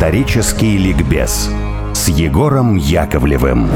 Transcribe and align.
Исторический 0.00 0.78
ликбез 0.78 1.50
с 1.92 2.08
Егором 2.08 2.76
Яковлевым. 2.76 3.68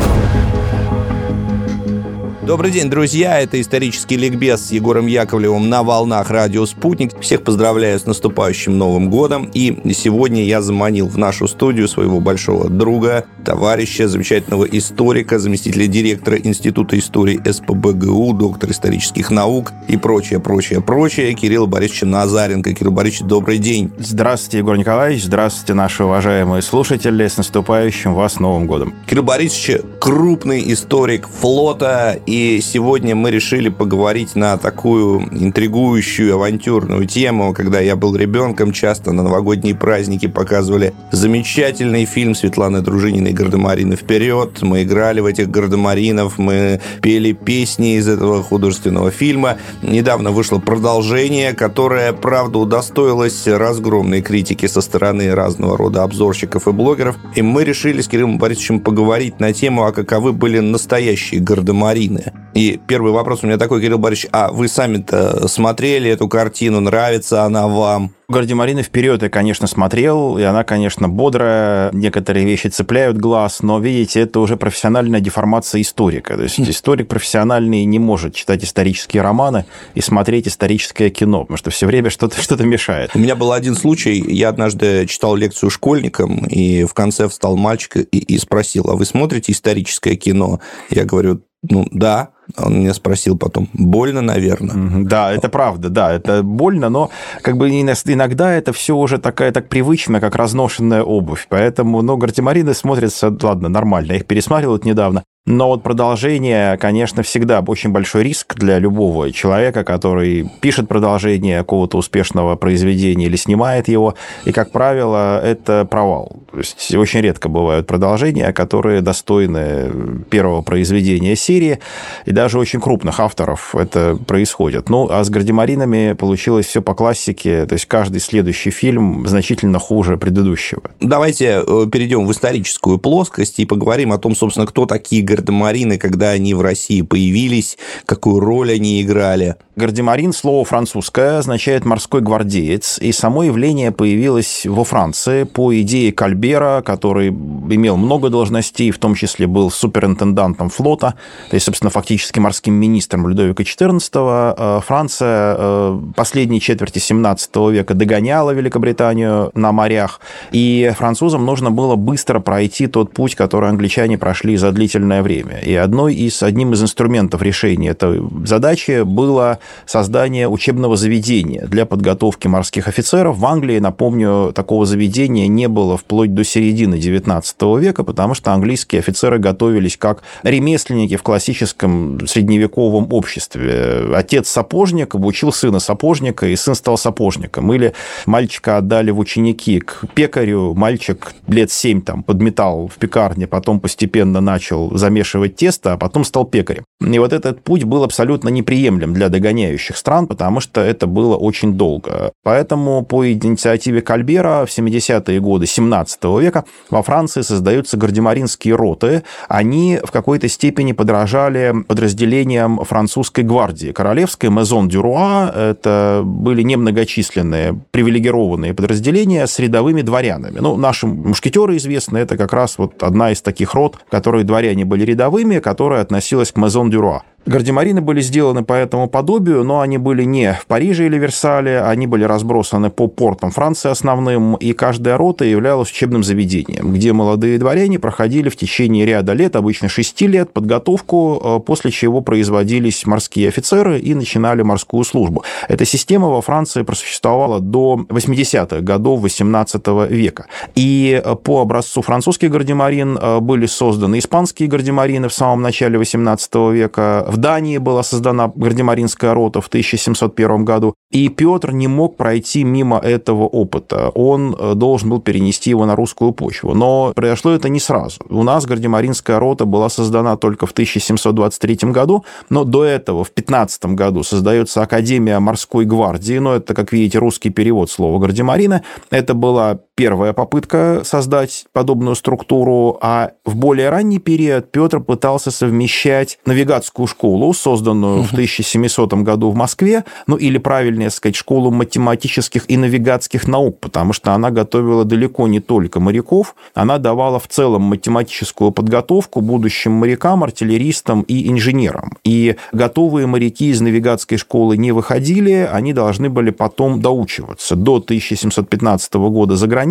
Добрый 2.46 2.70
день, 2.70 2.90
друзья! 2.90 3.40
Это 3.40 3.58
исторический 3.58 4.18
ликбез 4.18 4.66
с 4.66 4.70
Егором 4.70 5.06
Яковлевым 5.06 5.70
на 5.70 5.82
волнах 5.82 6.30
радио 6.30 6.66
«Спутник». 6.66 7.18
Всех 7.18 7.42
поздравляю 7.42 7.98
с 7.98 8.04
наступающим 8.04 8.76
Новым 8.76 9.08
годом. 9.08 9.50
И 9.54 9.80
сегодня 9.94 10.44
я 10.44 10.60
заманил 10.60 11.08
в 11.08 11.16
нашу 11.16 11.48
студию 11.48 11.88
своего 11.88 12.20
большого 12.20 12.68
друга, 12.68 13.24
товарища, 13.46 14.08
замечательного 14.08 14.64
историка, 14.64 15.38
заместителя 15.38 15.86
директора 15.86 16.36
Института 16.36 16.98
истории 16.98 17.40
СПБГУ, 17.50 18.34
доктор 18.34 18.72
исторических 18.72 19.30
наук 19.30 19.72
и 19.88 19.96
прочее, 19.96 20.38
прочее, 20.38 20.82
прочее, 20.82 21.32
Кирилла 21.32 21.64
Борисовича 21.64 22.04
Назаренко. 22.04 22.74
Кирилл 22.74 22.92
Борисович, 22.92 23.26
добрый 23.26 23.56
день. 23.56 23.90
Здравствуйте, 23.96 24.58
Егор 24.58 24.76
Николаевич. 24.76 25.24
Здравствуйте, 25.24 25.72
наши 25.72 26.04
уважаемые 26.04 26.60
слушатели. 26.60 27.26
С 27.26 27.38
наступающим 27.38 28.12
вас 28.12 28.38
Новым 28.38 28.66
годом. 28.66 28.92
Кирилл 29.06 29.22
Борисович 29.22 29.80
крупный 29.98 30.62
историк 30.74 31.26
флота 31.26 32.18
и 32.26 32.33
и 32.34 32.60
сегодня 32.60 33.14
мы 33.14 33.30
решили 33.30 33.68
поговорить 33.68 34.34
на 34.34 34.56
такую 34.56 35.20
интригующую, 35.30 36.34
авантюрную 36.34 37.06
тему. 37.06 37.54
Когда 37.54 37.78
я 37.78 37.94
был 37.94 38.16
ребенком, 38.16 38.72
часто 38.72 39.12
на 39.12 39.22
новогодние 39.22 39.76
праздники 39.76 40.26
показывали 40.26 40.94
замечательный 41.12 42.06
фильм 42.06 42.34
Светланы 42.34 42.80
Дружининой 42.80 43.32
«Гардемарины 43.32 43.94
вперед». 43.94 44.62
Мы 44.62 44.82
играли 44.82 45.20
в 45.20 45.26
этих 45.26 45.48
гардемаринов, 45.48 46.38
мы 46.38 46.80
пели 47.02 47.30
песни 47.30 47.98
из 47.98 48.08
этого 48.08 48.42
художественного 48.42 49.12
фильма. 49.12 49.58
Недавно 49.82 50.32
вышло 50.32 50.58
продолжение, 50.58 51.52
которое, 51.52 52.12
правда, 52.12 52.58
удостоилось 52.58 53.46
разгромной 53.46 54.22
критики 54.22 54.66
со 54.66 54.80
стороны 54.80 55.32
разного 55.36 55.76
рода 55.76 56.02
обзорщиков 56.02 56.66
и 56.66 56.72
блогеров. 56.72 57.14
И 57.36 57.42
мы 57.42 57.62
решили 57.62 58.00
с 58.00 58.08
Кириллом 58.08 58.38
Борисовичем 58.38 58.80
поговорить 58.80 59.38
на 59.38 59.52
тему, 59.52 59.84
а 59.84 59.92
каковы 59.92 60.32
были 60.32 60.58
настоящие 60.58 61.40
гардемарины. 61.40 62.23
И 62.54 62.80
первый 62.86 63.12
вопрос 63.12 63.42
у 63.42 63.46
меня 63.46 63.58
такой, 63.58 63.80
Кирилл 63.80 63.98
Борисович, 63.98 64.30
а 64.32 64.52
вы 64.52 64.68
сами-то 64.68 65.48
смотрели 65.48 66.10
эту 66.10 66.28
картину, 66.28 66.80
нравится 66.80 67.42
она 67.42 67.66
вам? 67.66 68.12
Гардемарины 68.26 68.82
вперед 68.82 69.22
я, 69.22 69.28
конечно, 69.28 69.66
смотрел, 69.66 70.38
и 70.38 70.42
она, 70.42 70.64
конечно, 70.64 71.08
бодрая, 71.08 71.90
некоторые 71.92 72.46
вещи 72.46 72.68
цепляют 72.68 73.18
глаз, 73.18 73.60
но, 73.62 73.78
видите, 73.78 74.20
это 74.20 74.40
уже 74.40 74.56
профессиональная 74.56 75.20
деформация 75.20 75.82
историка. 75.82 76.36
То 76.36 76.44
есть 76.44 76.58
историк 76.58 77.08
профессиональный 77.08 77.84
не 77.84 77.98
может 77.98 78.34
читать 78.34 78.64
исторические 78.64 79.22
романы 79.22 79.66
и 79.94 80.00
смотреть 80.00 80.48
историческое 80.48 81.10
кино, 81.10 81.40
потому 81.42 81.58
что 81.58 81.70
все 81.70 81.86
время 81.86 82.08
что-то 82.08 82.40
что 82.40 82.56
мешает. 82.64 83.10
У 83.14 83.18
меня 83.18 83.36
был 83.36 83.52
один 83.52 83.74
случай, 83.74 84.24
я 84.28 84.48
однажды 84.48 85.06
читал 85.06 85.34
лекцию 85.36 85.68
школьникам, 85.70 86.46
и 86.46 86.84
в 86.84 86.94
конце 86.94 87.28
встал 87.28 87.56
мальчик 87.56 87.96
и, 87.96 88.18
и 88.18 88.38
спросил, 88.38 88.88
а 88.88 88.94
вы 88.94 89.04
смотрите 89.04 89.52
историческое 89.52 90.16
кино? 90.16 90.60
Я 90.88 91.04
говорю, 91.04 91.42
ну, 91.70 91.86
да. 91.90 92.28
Он 92.58 92.80
меня 92.80 92.92
спросил 92.92 93.38
потом, 93.38 93.68
больно, 93.72 94.20
наверное. 94.20 95.04
Да, 95.04 95.32
это 95.32 95.48
правда, 95.48 95.88
да, 95.88 96.12
это 96.12 96.42
больно, 96.42 96.90
но 96.90 97.10
как 97.40 97.56
бы 97.56 97.70
иногда 97.70 98.52
это 98.52 98.74
все 98.74 98.94
уже 98.94 99.18
такая 99.18 99.50
так 99.50 99.68
привычная, 99.68 100.20
как 100.20 100.36
разношенная 100.36 101.02
обувь. 101.02 101.46
Поэтому, 101.48 102.02
ну, 102.02 102.16
гардемарины 102.16 102.74
смотрятся, 102.74 103.34
ладно, 103.42 103.68
нормально. 103.68 104.12
Я 104.12 104.18
их 104.18 104.26
пересматривал 104.26 104.78
недавно. 104.84 105.24
Но 105.46 105.68
вот 105.68 105.82
продолжение, 105.82 106.78
конечно, 106.78 107.22
всегда 107.22 107.60
очень 107.60 107.90
большой 107.90 108.22
риск 108.22 108.54
для 108.54 108.78
любого 108.78 109.30
человека, 109.30 109.84
который 109.84 110.50
пишет 110.62 110.88
продолжение 110.88 111.58
какого-то 111.58 111.98
успешного 111.98 112.56
произведения 112.56 113.26
или 113.26 113.36
снимает 113.36 113.88
его. 113.88 114.14
И, 114.46 114.52
как 114.52 114.70
правило, 114.70 115.38
это 115.44 115.84
провал. 115.84 116.44
То 116.50 116.58
есть 116.58 116.94
очень 116.94 117.20
редко 117.20 117.50
бывают 117.50 117.86
продолжения, 117.86 118.54
которые 118.54 119.02
достойны 119.02 120.24
первого 120.30 120.62
произведения 120.62 121.36
серии. 121.36 121.78
И 122.24 122.30
даже 122.30 122.58
очень 122.58 122.80
крупных 122.80 123.20
авторов 123.20 123.74
это 123.74 124.16
происходит. 124.26 124.88
Ну, 124.88 125.08
а 125.10 125.22
с 125.22 125.28
«Гардемаринами» 125.28 126.14
получилось 126.14 126.64
все 126.64 126.80
по 126.80 126.94
классике. 126.94 127.66
То 127.66 127.74
есть 127.74 127.84
каждый 127.84 128.20
следующий 128.20 128.70
фильм 128.70 129.26
значительно 129.26 129.78
хуже 129.78 130.16
предыдущего. 130.16 130.80
Давайте 131.00 131.62
э, 131.66 131.86
перейдем 131.92 132.26
в 132.26 132.32
историческую 132.32 132.96
плоскость 132.96 133.58
и 133.58 133.66
поговорим 133.66 134.10
о 134.10 134.16
том, 134.16 134.34
собственно, 134.34 134.66
кто 134.66 134.86
такие 134.86 135.22
гардемарины, 135.34 135.98
когда 135.98 136.30
они 136.30 136.54
в 136.54 136.60
России 136.60 137.02
появились, 137.02 137.76
какую 138.06 138.40
роль 138.40 138.72
они 138.72 139.02
играли. 139.02 139.56
Гардемарин, 139.76 140.32
слово 140.32 140.64
французское, 140.64 141.38
означает 141.38 141.84
«морской 141.84 142.20
гвардеец», 142.20 142.98
и 143.00 143.10
само 143.10 143.42
явление 143.42 143.90
появилось 143.90 144.66
во 144.66 144.84
Франции 144.84 145.42
по 145.42 145.74
идее 145.80 146.12
Кальбера, 146.12 146.80
который 146.86 147.30
имел 147.30 147.96
много 147.96 148.30
должностей, 148.30 148.92
в 148.92 148.98
том 148.98 149.16
числе 149.16 149.48
был 149.48 149.72
суперинтендантом 149.72 150.70
флота, 150.70 151.14
то 151.50 151.54
есть, 151.54 151.66
собственно, 151.66 151.90
фактически 151.90 152.38
морским 152.38 152.74
министром 152.74 153.26
Людовика 153.26 153.64
XIV. 153.64 154.54
Э, 154.56 154.80
Франция 154.86 155.56
э, 155.58 156.00
последней 156.14 156.60
четверти 156.60 157.00
17 157.00 157.56
века 157.72 157.94
догоняла 157.94 158.52
Великобританию 158.52 159.50
на 159.54 159.72
морях, 159.72 160.20
и 160.52 160.92
французам 160.96 161.44
нужно 161.44 161.72
было 161.72 161.96
быстро 161.96 162.38
пройти 162.38 162.86
тот 162.86 163.12
путь, 163.12 163.34
который 163.34 163.70
англичане 163.70 164.18
прошли 164.18 164.56
за 164.56 164.70
длительное 164.70 165.23
время. 165.24 165.58
И 165.58 165.74
одной 165.74 166.14
из, 166.14 166.42
одним 166.42 166.72
из 166.74 166.82
инструментов 166.82 167.42
решения 167.42 167.88
этой 167.88 168.22
задачи 168.44 169.02
было 169.02 169.58
создание 169.86 170.48
учебного 170.48 170.96
заведения 170.96 171.66
для 171.66 171.86
подготовки 171.86 172.46
морских 172.46 172.86
офицеров. 172.86 173.38
В 173.38 173.46
Англии, 173.46 173.80
напомню, 173.80 174.52
такого 174.54 174.86
заведения 174.86 175.48
не 175.48 175.66
было 175.66 175.96
вплоть 175.96 176.32
до 176.34 176.44
середины 176.44 176.94
XIX 176.94 177.80
века, 177.80 178.04
потому 178.04 178.34
что 178.34 178.52
английские 178.52 179.00
офицеры 179.00 179.38
готовились 179.38 179.96
как 179.96 180.22
ремесленники 180.44 181.16
в 181.16 181.22
классическом 181.22 182.26
средневековом 182.26 183.08
обществе. 183.12 184.14
Отец 184.14 184.48
сапожник 184.48 185.14
обучил 185.14 185.52
сына 185.52 185.80
сапожника, 185.80 186.46
и 186.46 186.54
сын 186.54 186.74
стал 186.74 186.98
сапожником. 186.98 187.72
Или 187.72 187.94
мальчика 188.26 188.76
отдали 188.76 189.10
в 189.10 189.18
ученики 189.18 189.80
к 189.80 190.04
пекарю, 190.14 190.74
мальчик 190.74 191.32
лет 191.48 191.72
семь 191.72 192.02
там 192.02 192.22
подметал 192.22 192.88
в 192.88 192.98
пекарне, 192.98 193.46
потом 193.46 193.80
постепенно 193.80 194.40
начал 194.40 194.90
замешивать 195.14 195.56
тесто, 195.56 195.92
а 195.92 195.96
потом 195.96 196.24
стал 196.24 196.44
пекарем. 196.44 196.84
И 197.00 197.18
вот 197.18 197.32
этот 197.32 197.62
путь 197.62 197.84
был 197.84 198.02
абсолютно 198.02 198.48
неприемлем 198.48 199.14
для 199.14 199.28
догоняющих 199.28 199.96
стран, 199.96 200.26
потому 200.26 200.60
что 200.60 200.80
это 200.80 201.06
было 201.06 201.36
очень 201.36 201.74
долго. 201.74 202.32
Поэтому 202.42 203.04
по 203.04 203.30
инициативе 203.30 204.00
Кальбера 204.00 204.64
в 204.66 204.70
70-е 204.76 205.40
годы 205.40 205.66
17 205.66 206.24
века 206.40 206.64
во 206.90 207.02
Франции 207.02 207.42
создаются 207.42 207.96
гардемаринские 207.96 208.74
роты. 208.74 209.22
Они 209.48 210.00
в 210.02 210.10
какой-то 210.10 210.48
степени 210.48 210.92
подражали 210.92 211.74
подразделениям 211.86 212.84
французской 212.84 213.44
гвардии. 213.44 213.92
Королевской 213.92 214.50
Мезон 214.50 214.88
Дюруа– 214.88 215.52
это 215.54 216.22
были 216.24 216.62
немногочисленные 216.62 217.78
привилегированные 217.90 218.74
подразделения 218.74 219.46
с 219.46 219.58
рядовыми 219.58 220.02
дворянами. 220.02 220.58
Ну, 220.60 220.76
наши 220.76 221.06
мушкетеры 221.06 221.76
известны, 221.76 222.18
это 222.18 222.36
как 222.36 222.52
раз 222.52 222.78
вот 222.78 223.02
одна 223.02 223.30
из 223.30 223.42
таких 223.42 223.74
рот, 223.74 223.98
в 224.06 224.10
которой 224.10 224.44
дворяне 224.44 224.84
были 224.84 225.03
рядовыми, 225.04 225.58
которая 225.58 226.02
относилась 226.02 226.52
к 226.52 226.56
Мезон 226.56 226.90
Дюруа. 226.90 227.22
Гардемарины 227.46 228.00
были 228.00 228.20
сделаны 228.20 228.64
по 228.64 228.72
этому 228.72 229.08
подобию, 229.08 229.64
но 229.64 229.80
они 229.80 229.98
были 229.98 230.24
не 230.24 230.54
в 230.54 230.66
Париже 230.66 231.06
или 231.06 231.18
Версале, 231.18 231.82
они 231.82 232.06
были 232.06 232.24
разбросаны 232.24 232.90
по 232.90 233.06
портам 233.06 233.50
Франции 233.50 233.90
основным, 233.90 234.54
и 234.54 234.72
каждая 234.72 235.18
рота 235.18 235.44
являлась 235.44 235.90
учебным 235.90 236.24
заведением, 236.24 236.92
где 236.94 237.12
молодые 237.12 237.58
дворяне 237.58 237.98
проходили 237.98 238.48
в 238.48 238.56
течение 238.56 239.04
ряда 239.04 239.34
лет, 239.34 239.56
обычно 239.56 239.88
шести 239.88 240.26
лет, 240.26 240.52
подготовку, 240.52 241.40
э, 241.42 241.60
после 241.60 241.90
чего 241.90 242.22
производились 242.22 243.04
морские 243.04 243.48
офицеры 243.48 243.98
и 243.98 244.14
начинали 244.14 244.62
морскую 244.62 245.04
службу. 245.04 245.44
Эта 245.68 245.84
система 245.84 246.28
во 246.28 246.40
Франции 246.40 246.82
просуществовала 246.82 247.60
до 247.60 248.06
80-х 248.08 248.80
годов 248.80 249.20
18 249.20 249.86
века. 250.08 250.46
И 250.74 251.20
э, 251.22 251.34
по 251.34 251.60
образцу 251.60 252.00
французских 252.00 252.50
гардемарин 252.50 253.18
э, 253.20 253.40
были 253.40 253.66
созданы 253.66 254.18
испанские 254.18 254.68
гардемарины 254.68 255.28
в 255.28 255.34
самом 255.34 255.60
начале 255.60 255.98
18 255.98 256.54
века, 256.72 257.26
в 257.34 257.36
Дании 257.36 257.78
была 257.78 258.04
создана 258.04 258.52
гардемаринская 258.54 259.34
рота 259.34 259.60
в 259.60 259.66
1701 259.66 260.64
году, 260.64 260.94
и 261.10 261.28
Петр 261.28 261.72
не 261.72 261.88
мог 261.88 262.16
пройти 262.16 262.62
мимо 262.62 262.98
этого 262.98 263.42
опыта. 263.44 264.10
Он 264.14 264.54
э, 264.56 264.74
должен 264.74 265.10
был 265.10 265.20
перенести 265.20 265.70
его 265.70 265.84
на 265.84 265.96
русскую 265.96 266.30
почву. 266.30 266.74
Но 266.74 267.12
произошло 267.12 267.50
это 267.50 267.68
не 267.68 267.80
сразу. 267.80 268.20
У 268.28 268.44
нас 268.44 268.66
гардемаринская 268.66 269.40
рота 269.40 269.64
была 269.64 269.88
создана 269.88 270.36
только 270.36 270.66
в 270.66 270.70
1723 270.70 271.90
году, 271.90 272.24
но 272.50 272.62
до 272.62 272.84
этого, 272.84 273.24
в 273.24 273.32
15 273.32 273.86
году, 273.86 274.22
создается 274.22 274.82
Академия 274.82 275.40
морской 275.40 275.84
гвардии. 275.84 276.38
Но 276.38 276.54
это, 276.54 276.72
как 276.72 276.92
видите, 276.92 277.18
русский 277.18 277.50
перевод 277.50 277.90
слова 277.90 278.20
гардемарина. 278.20 278.82
Это 279.10 279.34
была 279.34 279.80
первая 279.96 280.32
попытка 280.32 281.02
создать 281.04 281.66
подобную 281.72 282.16
структуру, 282.16 282.98
а 283.00 283.30
в 283.44 283.56
более 283.56 283.90
ранний 283.90 284.18
период 284.18 284.70
Петр 284.70 285.00
пытался 285.00 285.50
совмещать 285.50 286.38
навигатскую 286.46 287.06
школу, 287.06 287.52
созданную 287.52 288.20
угу. 288.20 288.24
в 288.24 288.32
1700 288.32 289.14
году 289.14 289.50
в 289.50 289.54
Москве, 289.54 290.04
ну 290.26 290.36
или 290.36 290.58
правильнее 290.58 291.10
сказать, 291.10 291.36
школу 291.36 291.70
математических 291.70 292.64
и 292.68 292.76
навигатских 292.76 293.46
наук, 293.46 293.80
потому 293.80 294.12
что 294.12 294.32
она 294.32 294.50
готовила 294.50 295.04
далеко 295.04 295.46
не 295.46 295.60
только 295.60 296.00
моряков, 296.00 296.54
она 296.74 296.98
давала 296.98 297.38
в 297.38 297.48
целом 297.48 297.82
математическую 297.82 298.72
подготовку 298.72 299.40
будущим 299.40 299.92
морякам, 299.92 300.42
артиллеристам 300.42 301.22
и 301.22 301.50
инженерам. 301.50 302.16
И 302.24 302.56
готовые 302.72 303.26
моряки 303.26 303.70
из 303.70 303.80
навигатской 303.80 304.38
школы 304.38 304.76
не 304.76 304.92
выходили, 304.92 305.68
они 305.70 305.92
должны 305.92 306.30
были 306.30 306.50
потом 306.50 307.00
доучиваться 307.00 307.76
до 307.76 307.96
1715 307.96 309.14
года 309.14 309.56
за 309.56 309.66
границей, 309.66 309.83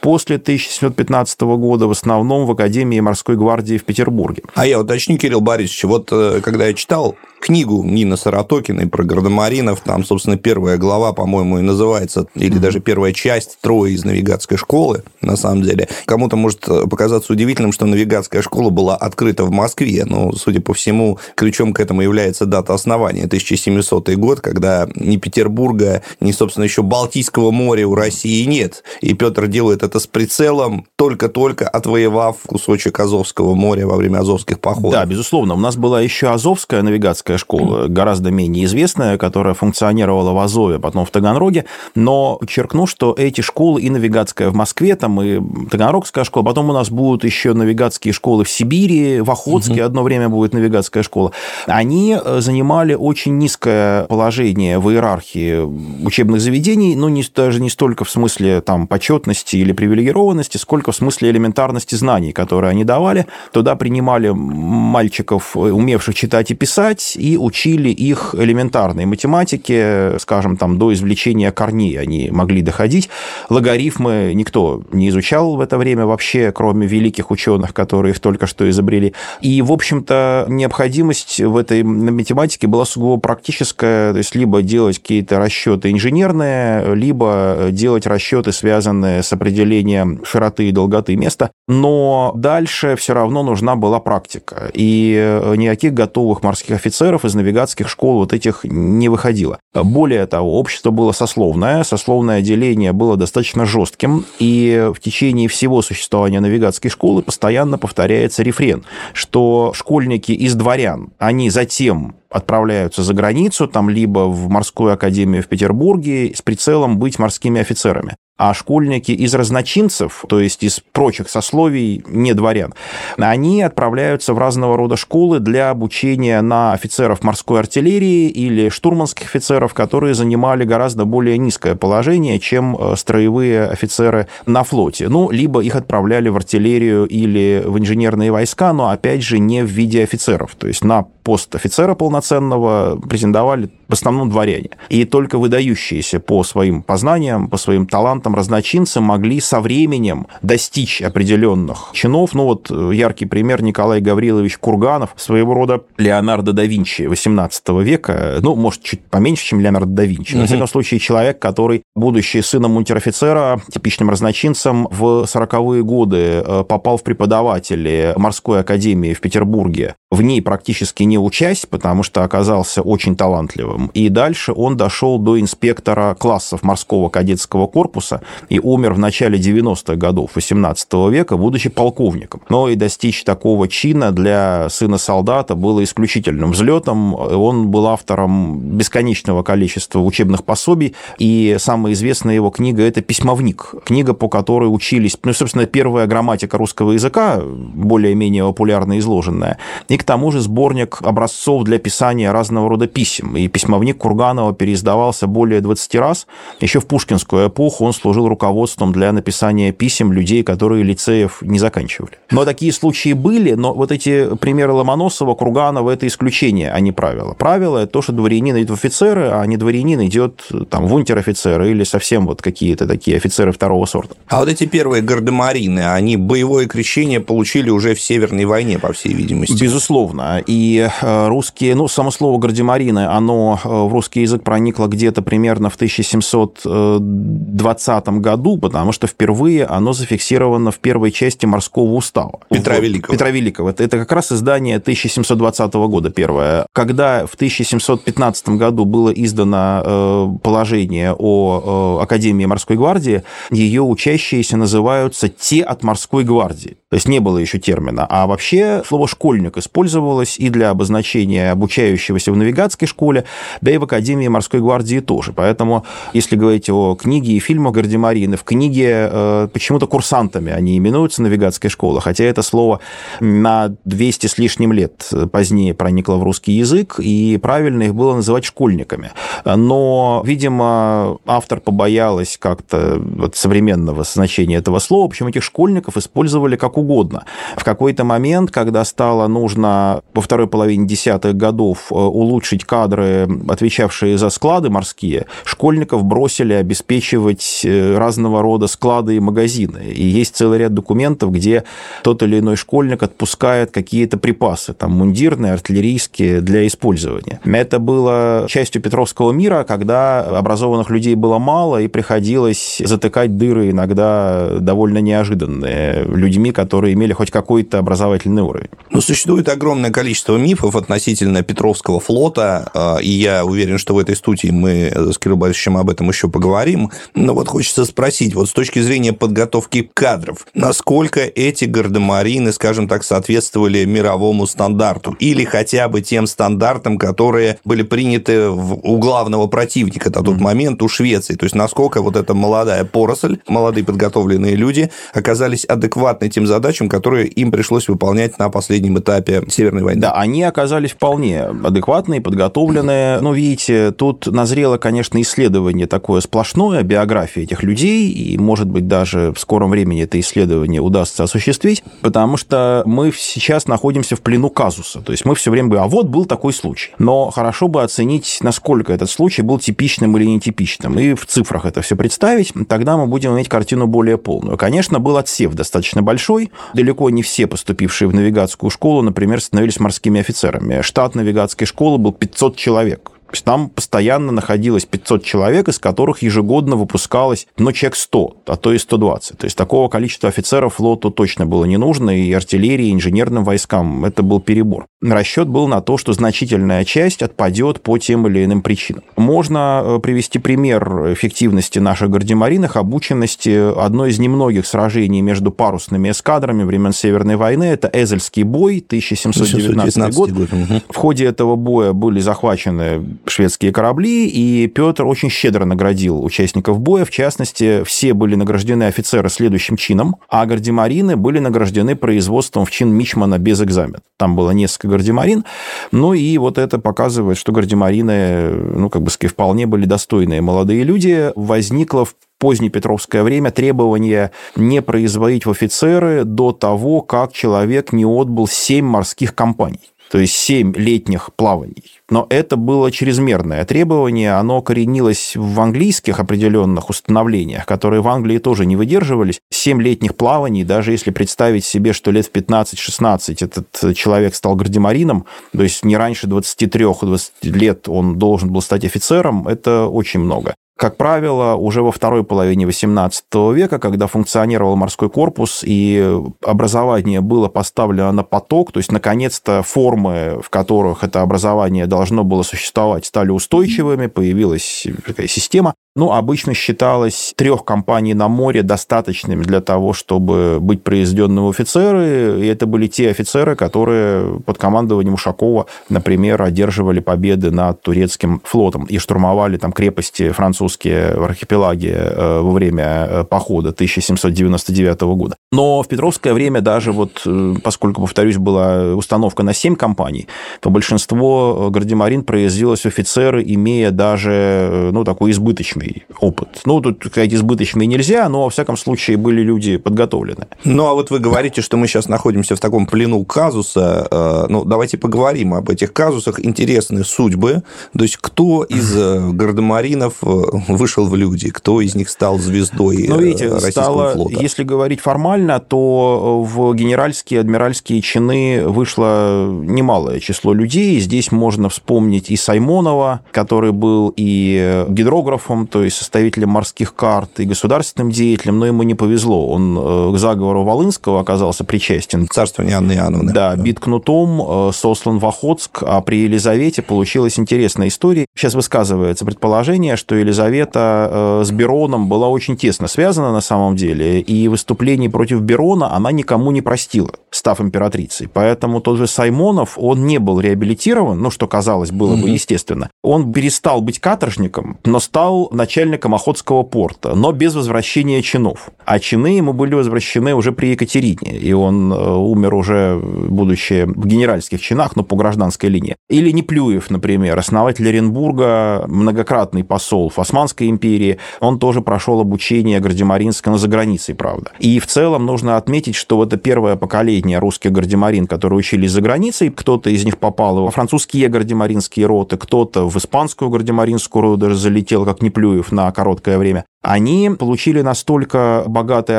после 0.00 0.36
1715 0.36 1.40
года 1.40 1.86
в 1.86 1.90
основном 1.90 2.46
в 2.46 2.50
Академии 2.50 3.00
морской 3.00 3.36
гвардии 3.36 3.78
в 3.78 3.84
Петербурге. 3.84 4.42
А 4.54 4.66
я 4.66 4.80
уточню, 4.80 5.18
Кирилл 5.18 5.40
Борисович, 5.40 5.84
вот 5.84 6.08
э, 6.12 6.40
когда 6.42 6.66
я 6.66 6.74
читал 6.74 7.16
книгу 7.46 7.84
Нины 7.84 8.16
Саратокиной 8.16 8.88
про 8.88 9.04
гардемаринов. 9.04 9.80
Там, 9.80 10.04
собственно, 10.04 10.36
первая 10.36 10.78
глава, 10.78 11.12
по-моему, 11.12 11.60
и 11.60 11.62
называется, 11.62 12.26
или 12.34 12.58
даже 12.58 12.80
первая 12.80 13.12
часть 13.12 13.58
«Трое 13.60 13.94
из 13.94 14.04
навигатской 14.04 14.58
школы», 14.58 15.04
на 15.20 15.36
самом 15.36 15.62
деле. 15.62 15.88
Кому-то 16.06 16.34
может 16.34 16.60
показаться 16.90 17.32
удивительным, 17.32 17.70
что 17.70 17.86
навигатская 17.86 18.42
школа 18.42 18.70
была 18.70 18.96
открыта 18.96 19.44
в 19.44 19.52
Москве, 19.52 20.04
но, 20.04 20.32
судя 20.32 20.60
по 20.60 20.74
всему, 20.74 21.20
ключом 21.36 21.72
к 21.72 21.78
этому 21.78 22.02
является 22.02 22.46
дата 22.46 22.74
основания, 22.74 23.26
1700 23.26 24.10
год, 24.16 24.40
когда 24.40 24.88
ни 24.96 25.16
Петербурга, 25.16 26.02
ни, 26.18 26.32
собственно, 26.32 26.64
еще 26.64 26.82
Балтийского 26.82 27.52
моря 27.52 27.86
у 27.86 27.94
России 27.94 28.44
нет. 28.44 28.82
И 29.00 29.14
Петр 29.14 29.46
делает 29.46 29.84
это 29.84 30.00
с 30.00 30.08
прицелом, 30.08 30.86
только-только 30.96 31.68
отвоевав 31.68 32.38
кусочек 32.44 32.98
Азовского 32.98 33.54
моря 33.54 33.86
во 33.86 33.94
время 33.96 34.18
азовских 34.18 34.58
походов. 34.58 34.92
Да, 34.92 35.06
безусловно. 35.06 35.54
У 35.54 35.58
нас 35.58 35.76
была 35.76 36.00
еще 36.00 36.28
Азовская 36.28 36.82
навигатская 36.82 37.35
Азовская 37.36 37.38
школа, 37.38 37.88
гораздо 37.88 38.30
менее 38.30 38.64
известная, 38.64 39.18
которая 39.18 39.54
функционировала 39.54 40.32
в 40.32 40.38
Азове, 40.38 40.78
потом 40.78 41.04
в 41.04 41.10
Таганроге, 41.10 41.64
но 41.94 42.36
подчеркну, 42.36 42.86
что 42.86 43.14
эти 43.16 43.40
школы 43.40 43.80
и 43.80 43.90
навигатская 43.90 44.50
в 44.50 44.54
Москве, 44.54 44.96
там 44.96 45.20
и 45.20 45.40
Таганрогская 45.70 46.24
школа, 46.24 46.44
потом 46.44 46.70
у 46.70 46.72
нас 46.72 46.90
будут 46.90 47.24
еще 47.24 47.52
навигатские 47.52 48.12
школы 48.12 48.44
в 48.44 48.50
Сибири, 48.50 49.20
в 49.20 49.30
Охотске 49.30 49.80
угу. 49.80 49.82
одно 49.82 50.02
время 50.02 50.28
будет 50.28 50.54
навигатская 50.54 51.02
школа, 51.02 51.32
они 51.66 52.16
э, 52.22 52.40
занимали 52.40 52.94
очень 52.94 53.38
низкое 53.38 54.04
положение 54.04 54.78
в 54.78 54.90
иерархии 54.90 55.60
учебных 56.04 56.40
заведений, 56.40 56.96
ну, 56.96 57.08
не, 57.08 57.24
даже 57.34 57.60
не 57.60 57.70
столько 57.70 58.04
в 58.04 58.10
смысле 58.10 58.60
там 58.60 58.86
почетности 58.86 59.56
или 59.56 59.72
привилегированности, 59.72 60.58
сколько 60.58 60.92
в 60.92 60.96
смысле 60.96 61.30
элементарности 61.30 61.94
знаний, 61.94 62.32
которые 62.32 62.70
они 62.70 62.84
давали. 62.84 63.26
Туда 63.52 63.76
принимали 63.76 64.30
мальчиков, 64.30 65.56
умевших 65.56 66.14
читать 66.14 66.50
и 66.50 66.54
писать, 66.54 67.15
и 67.16 67.36
учили 67.36 67.88
их 67.88 68.34
элементарной 68.38 69.06
математике, 69.06 70.18
скажем, 70.18 70.56
там, 70.56 70.78
до 70.78 70.92
извлечения 70.92 71.50
корней 71.50 71.98
они 71.98 72.28
могли 72.30 72.62
доходить. 72.62 73.08
Логарифмы 73.48 74.32
никто 74.34 74.82
не 74.92 75.08
изучал 75.08 75.56
в 75.56 75.60
это 75.60 75.78
время 75.78 76.06
вообще, 76.06 76.52
кроме 76.52 76.86
великих 76.86 77.30
ученых, 77.30 77.72
которые 77.72 78.12
их 78.12 78.20
только 78.20 78.46
что 78.46 78.68
изобрели. 78.68 79.14
И, 79.40 79.62
в 79.62 79.72
общем-то, 79.72 80.46
необходимость 80.48 81.40
в 81.40 81.56
этой 81.56 81.82
математике 81.82 82.66
была 82.66 82.84
сугубо 82.84 83.20
практическая, 83.20 84.12
то 84.12 84.18
есть 84.18 84.34
либо 84.34 84.62
делать 84.62 84.98
какие-то 84.98 85.38
расчеты 85.38 85.90
инженерные, 85.90 86.94
либо 86.94 87.68
делать 87.70 88.06
расчеты, 88.06 88.52
связанные 88.52 89.22
с 89.22 89.32
определением 89.32 90.24
широты 90.24 90.68
и 90.68 90.72
долготы 90.72 91.16
места. 91.16 91.50
Но 91.68 92.32
дальше 92.36 92.96
все 92.96 93.14
равно 93.14 93.42
нужна 93.42 93.76
была 93.76 94.00
практика. 94.00 94.70
И 94.74 95.40
никаких 95.56 95.94
готовых 95.94 96.42
морских 96.42 96.76
офицеров 96.76 97.05
офицеров 97.06 97.24
из 97.24 97.34
навигатских 97.34 97.88
школ 97.88 98.18
вот 98.18 98.32
этих 98.32 98.64
не 98.64 99.08
выходило. 99.08 99.58
Более 99.74 100.26
того, 100.26 100.58
общество 100.58 100.90
было 100.90 101.12
сословное, 101.12 101.84
сословное 101.84 102.40
деление 102.40 102.92
было 102.92 103.16
достаточно 103.16 103.64
жестким, 103.64 104.24
и 104.40 104.90
в 104.94 105.00
течение 105.00 105.48
всего 105.48 105.82
существования 105.82 106.40
навигатской 106.40 106.90
школы 106.90 107.22
постоянно 107.22 107.78
повторяется 107.78 108.42
рефрен, 108.42 108.84
что 109.12 109.72
школьники 109.74 110.32
из 110.32 110.54
дворян, 110.54 111.10
они 111.18 111.50
затем 111.50 112.16
отправляются 112.36 113.02
за 113.02 113.14
границу, 113.14 113.66
там 113.66 113.90
либо 113.90 114.28
в 114.28 114.48
морскую 114.48 114.92
академию 114.92 115.42
в 115.42 115.46
Петербурге 115.46 116.32
с 116.34 116.42
прицелом 116.42 116.98
быть 116.98 117.18
морскими 117.18 117.60
офицерами 117.60 118.16
а 118.38 118.52
школьники 118.52 119.12
из 119.12 119.34
разночинцев, 119.34 120.24
то 120.28 120.40
есть 120.40 120.62
из 120.62 120.80
прочих 120.92 121.30
сословий, 121.30 122.04
не 122.06 122.34
дворян, 122.34 122.74
они 123.16 123.62
отправляются 123.62 124.34
в 124.34 124.38
разного 124.38 124.76
рода 124.76 124.96
школы 124.96 125.40
для 125.40 125.70
обучения 125.70 126.40
на 126.42 126.72
офицеров 126.72 127.22
морской 127.22 127.60
артиллерии 127.60 128.28
или 128.28 128.68
штурманских 128.68 129.26
офицеров, 129.26 129.72
которые 129.72 130.14
занимали 130.14 130.64
гораздо 130.64 131.06
более 131.06 131.38
низкое 131.38 131.76
положение, 131.76 132.38
чем 132.38 132.76
э, 132.76 132.96
строевые 132.96 133.64
офицеры 133.64 134.28
на 134.44 134.64
флоте. 134.64 135.08
Ну, 135.08 135.30
либо 135.30 135.60
их 135.60 135.74
отправляли 135.74 136.28
в 136.28 136.36
артиллерию 136.36 137.06
или 137.06 137.62
в 137.64 137.78
инженерные 137.78 138.30
войска, 138.32 138.72
но, 138.74 138.90
опять 138.90 139.22
же, 139.22 139.38
не 139.38 139.62
в 139.62 139.68
виде 139.68 140.02
офицеров. 140.02 140.54
То 140.56 140.66
есть 140.66 140.84
на 140.84 141.06
пост 141.26 141.54
офицера 141.54 141.94
полноценного 141.94 142.25
претендовали 142.28 143.70
в 143.88 143.92
основном 143.92 144.30
дворяне. 144.30 144.70
И 144.88 145.04
только 145.04 145.38
выдающиеся 145.38 146.20
по 146.20 146.42
своим 146.44 146.82
познаниям, 146.82 147.48
по 147.48 147.56
своим 147.56 147.86
талантам 147.86 148.34
разночинцы 148.34 149.00
могли 149.00 149.40
со 149.40 149.60
временем 149.60 150.26
достичь 150.42 151.02
определенных 151.02 151.90
чинов. 151.92 152.34
Ну 152.34 152.44
вот 152.44 152.70
э, 152.70 152.90
яркий 152.94 153.26
пример 153.26 153.62
Николай 153.62 154.00
Гаврилович 154.00 154.58
Курганов, 154.58 155.10
своего 155.16 155.54
рода 155.54 155.82
Леонардо 155.98 156.52
да 156.52 156.64
Винчи 156.64 157.02
XVIII 157.02 157.82
века, 157.82 158.38
ну, 158.40 158.54
может, 158.56 158.82
чуть 158.82 159.04
поменьше, 159.04 159.44
чем 159.44 159.60
Леонардо 159.60 159.92
да 159.92 160.04
Винчи. 160.04 160.32
Угу. 160.32 160.40
На 160.40 160.46
всяком 160.46 160.66
случае, 160.66 161.00
человек, 161.00 161.38
который, 161.38 161.82
будучи 161.94 162.38
сыном 162.38 162.76
унтер-офицера, 162.76 163.60
типичным 163.70 164.10
разночинцем, 164.10 164.88
в 164.90 165.24
40-е 165.24 165.82
годы 165.82 166.42
э, 166.44 166.64
попал 166.68 166.96
в 166.96 167.04
преподаватели 167.04 168.12
морской 168.16 168.60
академии 168.60 169.14
в 169.14 169.20
Петербурге, 169.20 169.94
в 170.10 170.22
ней 170.22 170.40
практически 170.40 171.02
не 171.02 171.18
учась, 171.18 171.66
потому 171.66 172.02
что 172.06 172.22
оказался 172.22 172.80
очень 172.80 173.16
талантливым. 173.16 173.90
И 173.92 174.08
дальше 174.08 174.52
он 174.52 174.76
дошел 174.76 175.18
до 175.18 175.38
инспектора 175.38 176.14
классов 176.14 176.62
морского 176.62 177.10
кадетского 177.10 177.66
корпуса 177.66 178.22
и 178.48 178.58
умер 178.58 178.94
в 178.94 178.98
начале 178.98 179.38
90-х 179.38 179.96
годов 179.96 180.30
18 180.34 180.92
века, 181.10 181.36
будучи 181.36 181.68
полковником. 181.68 182.40
Но 182.48 182.68
и 182.68 182.76
достичь 182.76 183.24
такого 183.24 183.68
чина 183.68 184.12
для 184.12 184.68
сына 184.70 184.98
солдата 184.98 185.54
было 185.54 185.82
исключительным 185.84 186.52
взлетом. 186.52 187.14
Он 187.14 187.68
был 187.68 187.86
автором 187.88 188.58
бесконечного 188.60 189.42
количества 189.42 190.00
учебных 190.00 190.44
пособий, 190.44 190.94
и 191.18 191.56
самая 191.58 191.92
известная 191.92 192.34
его 192.34 192.50
книга– 192.50 192.82
это 192.84 193.02
«Письмовник», 193.02 193.74
книга, 193.84 194.14
по 194.14 194.28
которой 194.28 194.66
учились, 194.66 195.18
ну, 195.24 195.32
собственно, 195.32 195.66
первая 195.66 196.06
грамматика 196.06 196.56
русского 196.56 196.92
языка, 196.92 197.42
более-менее 197.42 198.44
популярно 198.44 198.98
изложенная, 198.98 199.58
и 199.88 199.96
к 199.96 200.04
тому 200.04 200.30
же 200.30 200.40
сборник 200.40 201.00
образцов 201.02 201.64
для 201.64 201.78
писания 201.96 202.30
разного 202.30 202.68
рода 202.68 202.86
писем. 202.86 203.36
И 203.38 203.48
письмовник 203.48 203.96
Курганова 203.96 204.52
переиздавался 204.52 205.26
более 205.26 205.62
20 205.62 205.94
раз. 205.94 206.26
Еще 206.60 206.78
в 206.80 206.86
пушкинскую 206.86 207.48
эпоху 207.48 207.86
он 207.86 207.94
служил 207.94 208.28
руководством 208.28 208.92
для 208.92 209.12
написания 209.12 209.72
писем 209.72 210.12
людей, 210.12 210.42
которые 210.42 210.84
лицеев 210.84 211.38
не 211.40 211.58
заканчивали. 211.58 212.12
Но 212.30 212.44
такие 212.44 212.70
случаи 212.72 213.14
были, 213.14 213.54
но 213.54 213.72
вот 213.72 213.92
эти 213.92 214.36
примеры 214.36 214.72
Ломоносова, 214.72 215.34
Курганова– 215.34 215.90
это 215.92 216.06
исключение, 216.06 216.70
а 216.70 216.80
не 216.80 216.92
правило. 216.92 217.32
Правило– 217.32 217.78
это 217.82 217.92
то, 217.92 218.02
что 218.02 218.12
дворянин 218.12 218.58
идет 218.58 218.70
в 218.70 218.74
офицеры, 218.74 219.30
а 219.32 219.46
не 219.46 219.56
дворянин 219.56 220.04
идет 220.04 220.46
там, 220.68 220.86
в 220.86 220.94
унтер-офицеры 220.94 221.70
или 221.70 221.84
совсем 221.84 222.26
вот 222.26 222.42
какие-то 222.42 222.86
такие 222.86 223.16
офицеры 223.16 223.52
второго 223.52 223.86
сорта. 223.86 224.16
А 224.28 224.40
вот 224.40 224.50
эти 224.50 224.66
первые 224.66 225.02
гардемарины, 225.02 225.94
они 225.94 226.18
боевое 226.18 226.66
крещение 226.66 227.20
получили 227.20 227.70
уже 227.70 227.94
в 227.94 228.00
Северной 228.02 228.44
войне, 228.44 228.78
по 228.78 228.92
всей 228.92 229.14
видимости. 229.14 229.54
Безусловно 229.54 230.26
Безусловно. 230.26 230.42
И 230.46 230.88
э, 231.02 231.28
русские, 231.28 231.74
ну, 231.74 231.85
само 231.88 232.10
слово 232.10 232.38
гардемарины, 232.38 233.06
оно 233.06 233.58
э, 233.62 233.68
в 233.68 233.92
русский 233.92 234.22
язык 234.22 234.42
проникло 234.42 234.86
где-то 234.86 235.20
примерно 235.22 235.70
в 235.70 235.76
1720 235.76 238.08
году, 238.08 238.58
потому 238.58 238.92
что 238.92 239.06
впервые 239.06 239.64
оно 239.64 239.92
зафиксировано 239.92 240.70
в 240.70 240.78
первой 240.78 241.12
части 241.12 241.46
морского 241.46 241.94
устава. 241.94 242.40
Петра 242.50 242.78
Великого. 242.78 243.14
Петра 243.14 243.30
Великого. 243.30 243.70
Это, 243.70 243.82
это 243.84 243.98
как 243.98 244.12
раз 244.12 244.32
издание 244.32 244.76
1720 244.76 245.74
года 245.74 246.10
первое. 246.10 246.66
Когда 246.72 247.26
в 247.26 247.34
1715 247.34 248.48
году 248.50 248.84
было 248.84 249.10
издано 249.10 249.82
э, 249.84 250.28
положение 250.42 251.14
о 251.18 252.00
Академии 252.02 252.46
морской 252.46 252.76
гвардии, 252.76 253.22
ее 253.50 253.82
учащиеся 253.82 254.56
называются 254.56 255.28
«те 255.28 255.62
от 255.62 255.82
морской 255.82 256.22
гвардии». 256.24 256.76
То 256.90 256.96
есть 256.96 257.08
не 257.08 257.20
было 257.20 257.38
еще 257.38 257.58
термина. 257.58 258.06
А 258.08 258.26
вообще 258.26 258.82
слово 258.86 259.08
«школьник» 259.08 259.58
использовалось 259.58 260.38
и 260.38 260.50
для 260.50 260.70
обозначения 260.70 261.50
обучения 261.50 261.75
обучающегося 261.76 262.32
в 262.32 262.36
навигатской 262.36 262.88
школе, 262.88 263.24
да 263.60 263.70
и 263.70 263.78
в 263.78 263.84
Академии 263.84 264.28
морской 264.28 264.60
гвардии 264.60 265.00
тоже. 265.00 265.32
Поэтому, 265.32 265.84
если 266.12 266.36
говорить 266.36 266.70
о 266.70 266.94
книге 266.94 267.32
и 267.32 267.38
фильмах 267.38 267.74
Гардемарины, 267.74 268.36
в 268.36 268.44
книге 268.44 269.08
э, 269.10 269.48
почему-то 269.52 269.86
курсантами 269.86 270.52
они 270.52 270.78
именуются 270.78 271.22
навигатской 271.22 271.70
школы, 271.70 272.00
хотя 272.00 272.24
это 272.24 272.42
слово 272.42 272.80
на 273.20 273.74
200 273.84 274.26
с 274.26 274.38
лишним 274.38 274.72
лет 274.72 275.10
позднее 275.32 275.74
проникло 275.74 276.16
в 276.16 276.22
русский 276.22 276.52
язык, 276.52 276.98
и 276.98 277.38
правильно 277.42 277.84
их 277.84 277.94
было 277.94 278.14
называть 278.14 278.44
школьниками. 278.44 279.10
Но, 279.44 280.22
видимо, 280.24 281.18
автор 281.26 281.60
побоялась 281.60 282.36
как-то 282.38 282.98
вот 282.98 283.36
современного 283.36 284.04
значения 284.04 284.56
этого 284.56 284.78
слова. 284.78 285.02
В 285.02 285.06
общем, 285.06 285.26
этих 285.26 285.42
школьников 285.42 285.96
использовали 285.96 286.56
как 286.56 286.78
угодно. 286.78 287.24
В 287.56 287.64
какой-то 287.64 288.04
момент, 288.04 288.50
когда 288.50 288.84
стало 288.84 289.26
нужно 289.26 290.00
во 290.14 290.22
второй 290.22 290.46
половине 290.46 290.86
десятых 290.86 291.36
годов 291.36 291.65
э, 291.72 291.94
улучшить 291.94 292.64
кадры, 292.64 293.28
отвечавшие 293.48 294.18
за 294.18 294.30
склады 294.30 294.70
морские, 294.70 295.26
школьников 295.44 296.04
бросили 296.04 296.52
обеспечивать 296.52 297.62
э, 297.64 297.96
разного 297.96 298.42
рода 298.42 298.66
склады 298.66 299.16
и 299.16 299.20
магазины. 299.20 299.84
И 299.86 300.04
есть 300.04 300.36
целый 300.36 300.58
ряд 300.58 300.74
документов, 300.74 301.32
где 301.32 301.64
тот 302.02 302.22
или 302.22 302.38
иной 302.38 302.56
школьник 302.56 303.02
отпускает 303.02 303.70
какие-то 303.70 304.18
припасы, 304.18 304.74
там, 304.74 304.92
мундирные, 304.92 305.52
артиллерийские, 305.52 306.40
для 306.40 306.66
использования. 306.66 307.40
Это 307.44 307.78
было 307.78 308.46
частью 308.48 308.82
Петровского 308.82 309.32
мира, 309.32 309.64
когда 309.66 310.20
образованных 310.20 310.90
людей 310.90 311.14
было 311.14 311.38
мало, 311.38 311.82
и 311.82 311.88
приходилось 311.88 312.80
затыкать 312.84 313.36
дыры 313.36 313.70
иногда 313.70 314.58
довольно 314.60 314.98
неожиданные 314.98 316.04
людьми, 316.04 316.52
которые 316.52 316.94
имели 316.94 317.12
хоть 317.12 317.30
какой-то 317.30 317.78
образовательный 317.78 318.42
уровень. 318.42 318.68
Ну, 318.90 319.00
существует 319.00 319.48
огромное 319.48 319.90
количество 319.90 320.36
мифов 320.36 320.76
относительно 320.76 321.42
Петровского 321.42 321.55
флота, 321.56 322.70
а, 322.74 322.98
и 322.98 323.08
я 323.08 323.44
уверен, 323.44 323.78
что 323.78 323.94
в 323.94 323.98
этой 323.98 324.16
студии 324.16 324.48
мы 324.48 324.92
с 324.94 325.18
Кириллом 325.18 325.40
Борисовичем 325.40 325.76
об 325.76 325.90
этом 325.90 326.08
еще 326.08 326.28
поговорим. 326.28 326.90
Но 327.14 327.34
вот 327.34 327.48
хочется 327.48 327.84
спросить, 327.84 328.34
вот 328.34 328.48
с 328.48 328.52
точки 328.52 328.80
зрения 328.80 329.12
подготовки 329.12 329.90
кадров, 329.94 330.46
насколько 330.54 331.20
эти 331.20 331.64
гардемарины, 331.64 332.52
скажем 332.52 332.88
так, 332.88 333.04
соответствовали 333.04 333.84
мировому 333.84 334.46
стандарту 334.46 335.16
или 335.18 335.44
хотя 335.44 335.88
бы 335.88 336.00
тем 336.00 336.26
стандартам, 336.26 336.98
которые 336.98 337.58
были 337.64 337.82
приняты 337.82 338.48
у 338.48 338.98
главного 338.98 339.46
противника 339.46 340.10
на 340.10 340.24
тот 340.24 340.40
момент, 340.40 340.82
у 340.82 340.88
Швеции. 340.88 341.34
То 341.34 341.44
есть, 341.44 341.54
насколько 341.54 342.02
вот 342.02 342.16
эта 342.16 342.34
молодая 342.34 342.84
поросль, 342.84 343.38
молодые 343.48 343.84
подготовленные 343.84 344.54
люди 344.54 344.90
оказались 345.12 345.64
адекватны 345.64 346.28
тем 346.28 346.46
задачам, 346.46 346.88
которые 346.88 347.26
им 347.26 347.50
пришлось 347.50 347.88
выполнять 347.88 348.38
на 348.38 348.48
последнем 348.50 348.98
этапе 348.98 349.42
Северной 349.48 349.82
войны. 349.82 350.00
Да, 350.00 350.12
они 350.12 350.42
оказались 350.42 350.92
вполне 350.92 351.45
адекватные, 351.64 352.20
подготовленные. 352.20 353.20
Но, 353.20 353.32
видите, 353.32 353.90
тут 353.90 354.26
назрело, 354.26 354.78
конечно, 354.78 355.20
исследование 355.20 355.86
такое 355.86 356.20
сплошное, 356.20 356.82
биография 356.82 357.44
этих 357.44 357.62
людей, 357.62 358.10
и, 358.10 358.38
может 358.38 358.68
быть, 358.68 358.88
даже 358.88 359.32
в 359.32 359.38
скором 359.38 359.70
времени 359.70 360.02
это 360.02 360.18
исследование 360.20 360.80
удастся 360.80 361.24
осуществить, 361.24 361.82
потому 362.00 362.36
что 362.36 362.82
мы 362.86 363.12
сейчас 363.12 363.66
находимся 363.66 364.16
в 364.16 364.20
плену 364.20 364.50
казуса. 364.50 365.00
То 365.00 365.12
есть 365.12 365.24
мы 365.24 365.34
все 365.34 365.50
время 365.50 365.68
говорим, 365.68 365.84
а 365.84 365.88
вот 365.88 366.06
был 366.06 366.24
такой 366.24 366.52
случай. 366.52 366.92
Но 366.98 367.30
хорошо 367.30 367.68
бы 367.68 367.82
оценить, 367.82 368.38
насколько 368.42 368.92
этот 368.92 369.10
случай 369.10 369.42
был 369.42 369.58
типичным 369.58 370.16
или 370.16 370.24
нетипичным, 370.24 370.98
и 370.98 371.14
в 371.14 371.26
цифрах 371.26 371.64
это 371.64 371.82
все 371.82 371.96
представить, 371.96 372.52
тогда 372.68 372.96
мы 372.96 373.06
будем 373.06 373.34
иметь 373.34 373.48
картину 373.48 373.86
более 373.86 374.18
полную. 374.18 374.56
Конечно, 374.56 374.98
был 374.98 375.16
отсев 375.16 375.54
достаточно 375.54 376.02
большой. 376.02 376.50
Далеко 376.74 377.10
не 377.10 377.22
все 377.22 377.46
поступившие 377.46 378.08
в 378.08 378.14
навигатскую 378.14 378.70
школу, 378.70 379.02
например, 379.02 379.40
становились 379.40 379.80
морскими 379.80 380.20
офицерами. 380.20 380.82
Штат 380.82 381.14
навигатской 381.36 381.66
школы 381.66 381.98
был 381.98 382.12
500 382.12 382.56
человек. 382.56 383.10
Там 383.44 383.68
постоянно 383.68 384.32
находилось 384.32 384.86
500 384.86 385.22
человек, 385.22 385.68
из 385.68 385.78
которых 385.78 386.22
ежегодно 386.22 386.74
выпускалось, 386.74 387.46
ну, 387.58 387.70
человек 387.70 387.96
100, 387.96 388.36
а 388.46 388.56
то 388.56 388.72
и 388.72 388.78
120. 388.78 389.38
То 389.38 389.44
есть 389.44 389.56
такого 389.56 389.88
количества 389.88 390.28
офицеров 390.28 390.74
флоту 390.74 391.10
точно 391.10 391.46
было 391.46 391.64
не 391.64 391.76
нужно, 391.76 392.10
и 392.10 392.32
артиллерии, 392.32 392.88
и 392.88 392.92
инженерным 392.92 393.44
войскам 393.44 394.04
это 394.04 394.24
был 394.24 394.40
перебор. 394.40 394.86
Расчет 395.02 395.46
был 395.46 395.68
на 395.68 395.80
то, 395.80 395.96
что 395.96 396.12
значительная 396.12 396.84
часть 396.84 397.22
отпадет 397.22 397.82
по 397.82 397.98
тем 397.98 398.26
или 398.26 398.44
иным 398.44 398.62
причинам. 398.62 399.04
Можно 399.16 399.82
э, 399.84 399.98
привести 400.00 400.38
пример 400.38 401.12
эффективности 401.12 401.78
наших 401.78 402.10
гардемаринах, 402.10 402.76
обученности 402.76 403.78
одной 403.78 404.10
из 404.10 404.18
немногих 404.18 404.66
сражений 404.66 405.20
между 405.20 405.50
парусными 405.52 406.10
эскадрами 406.10 406.64
времен 406.64 406.92
Северной 406.92 407.36
войны. 407.36 407.64
Это 407.64 407.88
Эзельский 407.92 408.42
бой, 408.42 408.82
1719 408.84 410.14
год. 410.14 410.30
год. 410.30 410.48
В 410.88 410.96
ходе 410.96 411.26
этого 411.26 411.56
боя 411.56 411.92
были 411.92 412.20
захвачены 412.20 413.15
шведские 413.26 413.72
корабли, 413.72 414.26
и 414.26 414.66
Петр 414.66 415.04
очень 415.04 415.30
щедро 415.30 415.64
наградил 415.64 416.24
участников 416.24 416.80
боя. 416.80 417.04
В 417.04 417.10
частности, 417.10 417.82
все 417.84 418.14
были 418.14 418.34
награждены 418.34 418.84
офицеры 418.84 419.28
следующим 419.28 419.76
чином, 419.76 420.16
а 420.28 420.46
гардемарины 420.46 421.16
были 421.16 421.38
награждены 421.38 421.96
производством 421.96 422.64
в 422.64 422.70
чин 422.70 422.90
мичмана 422.90 423.38
без 423.38 423.60
экзамена. 423.62 424.00
Там 424.16 424.36
было 424.36 424.50
несколько 424.50 424.88
гардемарин, 424.88 425.44
ну 425.92 426.14
и 426.14 426.38
вот 426.38 426.58
это 426.58 426.78
показывает, 426.78 427.38
что 427.38 427.52
гардемарины, 427.52 428.50
ну, 428.50 428.90
как 428.90 429.02
бы 429.02 429.10
сказать, 429.10 429.32
вполне 429.32 429.66
были 429.66 429.84
достойные 429.84 430.40
молодые 430.40 430.84
люди. 430.84 431.32
Возникло 431.34 432.04
в 432.04 432.14
позднепетровское 432.38 433.22
время 433.22 433.50
требование 433.50 434.30
не 434.56 434.82
производить 434.82 435.46
в 435.46 435.50
офицеры 435.50 436.24
до 436.24 436.52
того, 436.52 437.00
как 437.00 437.32
человек 437.32 437.92
не 437.92 438.04
отбыл 438.04 438.46
семь 438.46 438.84
морских 438.84 439.34
компаний 439.34 439.80
то 440.10 440.18
есть 440.18 440.34
7 440.34 440.74
летних 440.76 441.30
плаваний. 441.34 441.84
Но 442.08 442.26
это 442.30 442.56
было 442.56 442.90
чрезмерное 442.90 443.64
требование, 443.64 444.34
оно 444.34 444.62
коренилось 444.62 445.32
в 445.34 445.60
английских 445.60 446.20
определенных 446.20 446.90
установлениях, 446.90 447.66
которые 447.66 448.02
в 448.02 448.08
Англии 448.08 448.38
тоже 448.38 448.66
не 448.66 448.76
выдерживались. 448.76 449.40
7 449.50 449.82
летних 449.82 450.14
плаваний, 450.14 450.64
даже 450.64 450.92
если 450.92 451.10
представить 451.10 451.64
себе, 451.64 451.92
что 451.92 452.10
лет 452.10 452.26
в 452.26 452.32
15-16 452.32 453.44
этот 453.44 453.96
человек 453.96 454.34
стал 454.34 454.54
гардемарином, 454.54 455.26
то 455.52 455.62
есть 455.62 455.84
не 455.84 455.96
раньше 455.96 456.26
23-20 456.26 457.30
лет 457.42 457.88
он 457.88 458.18
должен 458.18 458.52
был 458.52 458.62
стать 458.62 458.84
офицером, 458.84 459.48
это 459.48 459.86
очень 459.86 460.20
много. 460.20 460.54
Как 460.78 460.98
правило, 460.98 461.54
уже 461.54 461.80
во 461.80 461.90
второй 461.90 462.22
половине 462.22 462.66
XVIII 462.66 463.54
века, 463.54 463.78
когда 463.78 464.06
функционировал 464.06 464.76
морской 464.76 465.08
корпус 465.08 465.62
и 465.64 466.20
образование 466.44 467.22
было 467.22 467.48
поставлено 467.48 468.12
на 468.12 468.22
поток, 468.22 468.72
то 468.72 468.78
есть, 468.78 468.92
наконец-то, 468.92 469.62
формы, 469.62 470.38
в 470.42 470.50
которых 470.50 471.02
это 471.02 471.22
образование 471.22 471.86
должно 471.86 472.24
было 472.24 472.42
существовать, 472.42 473.06
стали 473.06 473.30
устойчивыми, 473.30 474.06
появилась 474.06 474.86
такая 475.06 475.28
система, 475.28 475.74
ну, 475.96 476.12
обычно 476.12 476.52
считалось 476.52 477.32
трех 477.36 477.64
компаний 477.64 478.12
на 478.12 478.28
море 478.28 478.62
достаточными 478.62 479.42
для 479.42 479.62
того, 479.62 479.94
чтобы 479.94 480.58
быть 480.60 480.84
произведенным 480.84 481.46
в 481.46 481.48
офицеры, 481.48 482.38
и 482.38 482.46
это 482.46 482.66
были 482.66 482.86
те 482.86 483.08
офицеры, 483.08 483.56
которые 483.56 484.40
под 484.40 484.58
командованием 484.58 485.14
Ушакова, 485.14 485.66
например, 485.88 486.42
одерживали 486.42 487.00
победы 487.00 487.50
над 487.50 487.80
турецким 487.80 488.42
флотом 488.44 488.84
и 488.84 488.98
штурмовали 488.98 489.56
там 489.56 489.72
крепости 489.72 490.30
французские 490.32 491.14
в 491.16 491.24
архипелаге 491.24 491.92
э, 491.94 492.40
во 492.40 492.50
время 492.50 492.84
э, 493.08 493.24
похода 493.24 493.70
1799 493.70 495.00
года. 495.00 495.36
Но 495.50 495.82
в 495.82 495.88
Петровское 495.88 496.34
время 496.34 496.60
даже 496.60 496.92
вот, 496.92 497.22
э, 497.24 497.54
поскольку, 497.64 498.02
повторюсь, 498.02 498.36
была 498.36 498.94
установка 498.94 499.42
на 499.42 499.54
семь 499.54 499.76
компаний, 499.76 500.28
то 500.60 500.68
большинство 500.68 501.70
гардемарин 501.70 502.22
произвелось 502.22 502.84
офицеры, 502.84 503.42
имея 503.46 503.90
даже 503.90 504.90
ну, 504.92 505.02
такой 505.02 505.30
избыточный 505.30 505.85
избыточный 505.86 506.06
опыт. 506.20 506.60
Ну, 506.64 506.80
тут 506.80 507.04
сказать 507.06 507.32
избыточный 507.32 507.86
нельзя, 507.86 508.28
но, 508.28 508.44
во 508.44 508.50
всяком 508.50 508.76
случае, 508.76 509.16
были 509.16 509.42
люди 509.42 509.76
подготовлены. 509.76 510.46
Ну, 510.64 510.86
а 510.86 510.94
вот 510.94 511.10
вы 511.10 511.18
говорите, 511.18 511.62
что 511.62 511.76
мы 511.76 511.86
сейчас 511.86 512.08
находимся 512.08 512.56
в 512.56 512.60
таком 512.60 512.86
плену 512.86 513.24
казуса. 513.24 514.08
Э, 514.10 514.46
ну, 514.48 514.64
давайте 514.64 514.98
поговорим 514.98 515.54
об 515.54 515.70
этих 515.70 515.92
казусах. 515.92 516.44
Интересные 516.44 517.04
судьбы. 517.04 517.62
То 517.96 518.04
есть, 518.04 518.16
кто 518.16 518.64
из 518.64 518.96
э, 518.96 519.30
гардемаринов 519.32 520.14
э, 520.22 520.42
вышел 520.68 521.06
в 521.06 521.14
люди? 521.16 521.50
Кто 521.50 521.80
из 521.80 521.94
них 521.94 522.08
стал 522.08 522.38
звездой 522.38 523.06
ну, 523.08 523.18
видите, 523.18 523.48
российского 523.48 523.70
стало, 523.70 524.12
флота? 524.12 524.40
Если 524.40 524.64
говорить 524.64 525.00
формально, 525.00 525.60
то 525.60 526.42
в 526.42 526.74
генеральские, 526.74 527.40
адмиральские 527.40 528.00
чины 528.00 528.66
вышло 528.66 529.48
немалое 529.48 530.20
число 530.20 530.52
людей. 530.52 530.98
Здесь 531.00 531.30
можно 531.30 531.68
вспомнить 531.68 532.30
и 532.30 532.36
Саймонова, 532.36 533.20
который 533.32 533.72
был 533.72 534.12
и 534.16 534.86
гидрографом, 534.88 535.66
то 535.76 535.84
есть 535.84 535.98
составителем 535.98 536.48
морских 536.48 536.94
карт 536.94 537.38
и 537.38 537.44
государственным 537.44 538.10
деятелем, 538.10 538.58
но 538.58 538.64
ему 538.64 538.82
не 538.82 538.94
повезло. 538.94 539.46
Он 539.46 539.78
э, 539.78 540.14
к 540.14 540.18
заговору 540.18 540.64
Волынского 540.64 541.20
оказался 541.20 541.64
причастен. 541.64 542.26
Царствование 542.32 542.78
Анны 542.78 542.92
Иоанновны. 542.92 543.30
Да, 543.30 543.54
бит 543.56 543.78
кнутом, 543.78 544.72
сослан 544.72 545.18
в 545.18 545.26
Охотск, 545.26 545.82
а 545.82 546.00
при 546.00 546.20
Елизавете 546.20 546.80
получилась 546.80 547.38
интересная 547.38 547.88
история. 547.88 548.24
Сейчас 548.34 548.54
высказывается 548.54 549.26
предположение, 549.26 549.96
что 549.96 550.14
Елизавета 550.14 551.42
с 551.44 551.50
Бероном 551.50 552.08
была 552.08 552.28
очень 552.28 552.56
тесно 552.56 552.88
связана 552.88 553.30
на 553.30 553.42
самом 553.42 553.76
деле, 553.76 554.22
и 554.22 554.48
выступлений 554.48 555.10
против 555.10 555.42
Берона 555.42 555.94
она 555.94 556.10
никому 556.10 556.52
не 556.52 556.62
простила, 556.62 557.10
став 557.30 557.60
императрицей. 557.60 558.30
Поэтому 558.32 558.80
тот 558.80 558.96
же 558.96 559.06
Саймонов, 559.06 559.74
он 559.76 560.06
не 560.06 560.16
был 560.16 560.40
реабилитирован, 560.40 561.20
ну, 561.20 561.30
что 561.30 561.46
казалось 561.46 561.90
было 561.90 562.14
угу. 562.14 562.22
бы 562.22 562.30
естественно. 562.30 562.88
Он 563.02 563.30
перестал 563.30 563.82
быть 563.82 563.98
каторжником, 563.98 564.78
но 564.84 565.00
стал 565.00 565.50
начальником 565.56 566.14
Охотского 566.14 566.62
порта, 566.62 567.14
но 567.14 567.32
без 567.32 567.54
возвращения 567.54 568.22
чинов. 568.22 568.70
А 568.84 568.98
чины 568.98 569.28
ему 569.28 569.52
были 569.52 569.74
возвращены 569.74 570.34
уже 570.34 570.52
при 570.52 570.68
Екатерине, 570.68 571.36
и 571.36 571.52
он 571.52 571.92
э, 571.92 571.96
умер 571.96 572.54
уже, 572.54 573.00
будучи 573.02 573.84
в 573.84 574.06
генеральских 574.06 574.60
чинах, 574.60 574.96
но 574.96 575.02
по 575.02 575.16
гражданской 575.16 575.68
линии. 575.68 575.96
Или 576.08 576.30
Неплюев, 576.30 576.90
например, 576.90 577.38
основатель 577.38 577.88
Оренбурга, 577.88 578.84
многократный 578.86 579.64
посол 579.64 580.10
в 580.10 580.18
Османской 580.18 580.68
империи, 580.68 581.18
он 581.40 581.58
тоже 581.58 581.80
прошел 581.80 582.20
обучение 582.20 582.80
гардемаринское, 582.80 583.52
но 583.52 583.58
за 583.58 583.68
границей, 583.68 584.14
правда. 584.14 584.52
И 584.58 584.78
в 584.78 584.86
целом 584.86 585.26
нужно 585.26 585.56
отметить, 585.56 585.96
что 585.96 586.22
это 586.22 586.36
первое 586.36 586.76
поколение 586.76 587.38
русских 587.38 587.72
гардемарин, 587.72 588.26
которые 588.26 588.58
учились 588.58 588.90
за 588.90 589.00
границей, 589.00 589.50
кто-то 589.50 589.90
из 589.90 590.04
них 590.04 590.18
попал 590.18 590.62
во 590.62 590.70
французские 590.70 591.28
гардемаринские 591.28 592.06
роты, 592.06 592.36
кто-то 592.36 592.88
в 592.88 592.96
испанскую 592.96 593.50
гардемаринскую 593.50 594.22
роту 594.22 594.36
даже 594.36 594.56
залетел, 594.56 595.04
как 595.04 595.22
Неплюев, 595.22 595.45
на 595.72 595.90
короткое 595.92 596.38
время 596.38 596.64
они 596.86 597.30
получили 597.36 597.80
настолько 597.80 598.62
богатое 598.68 599.18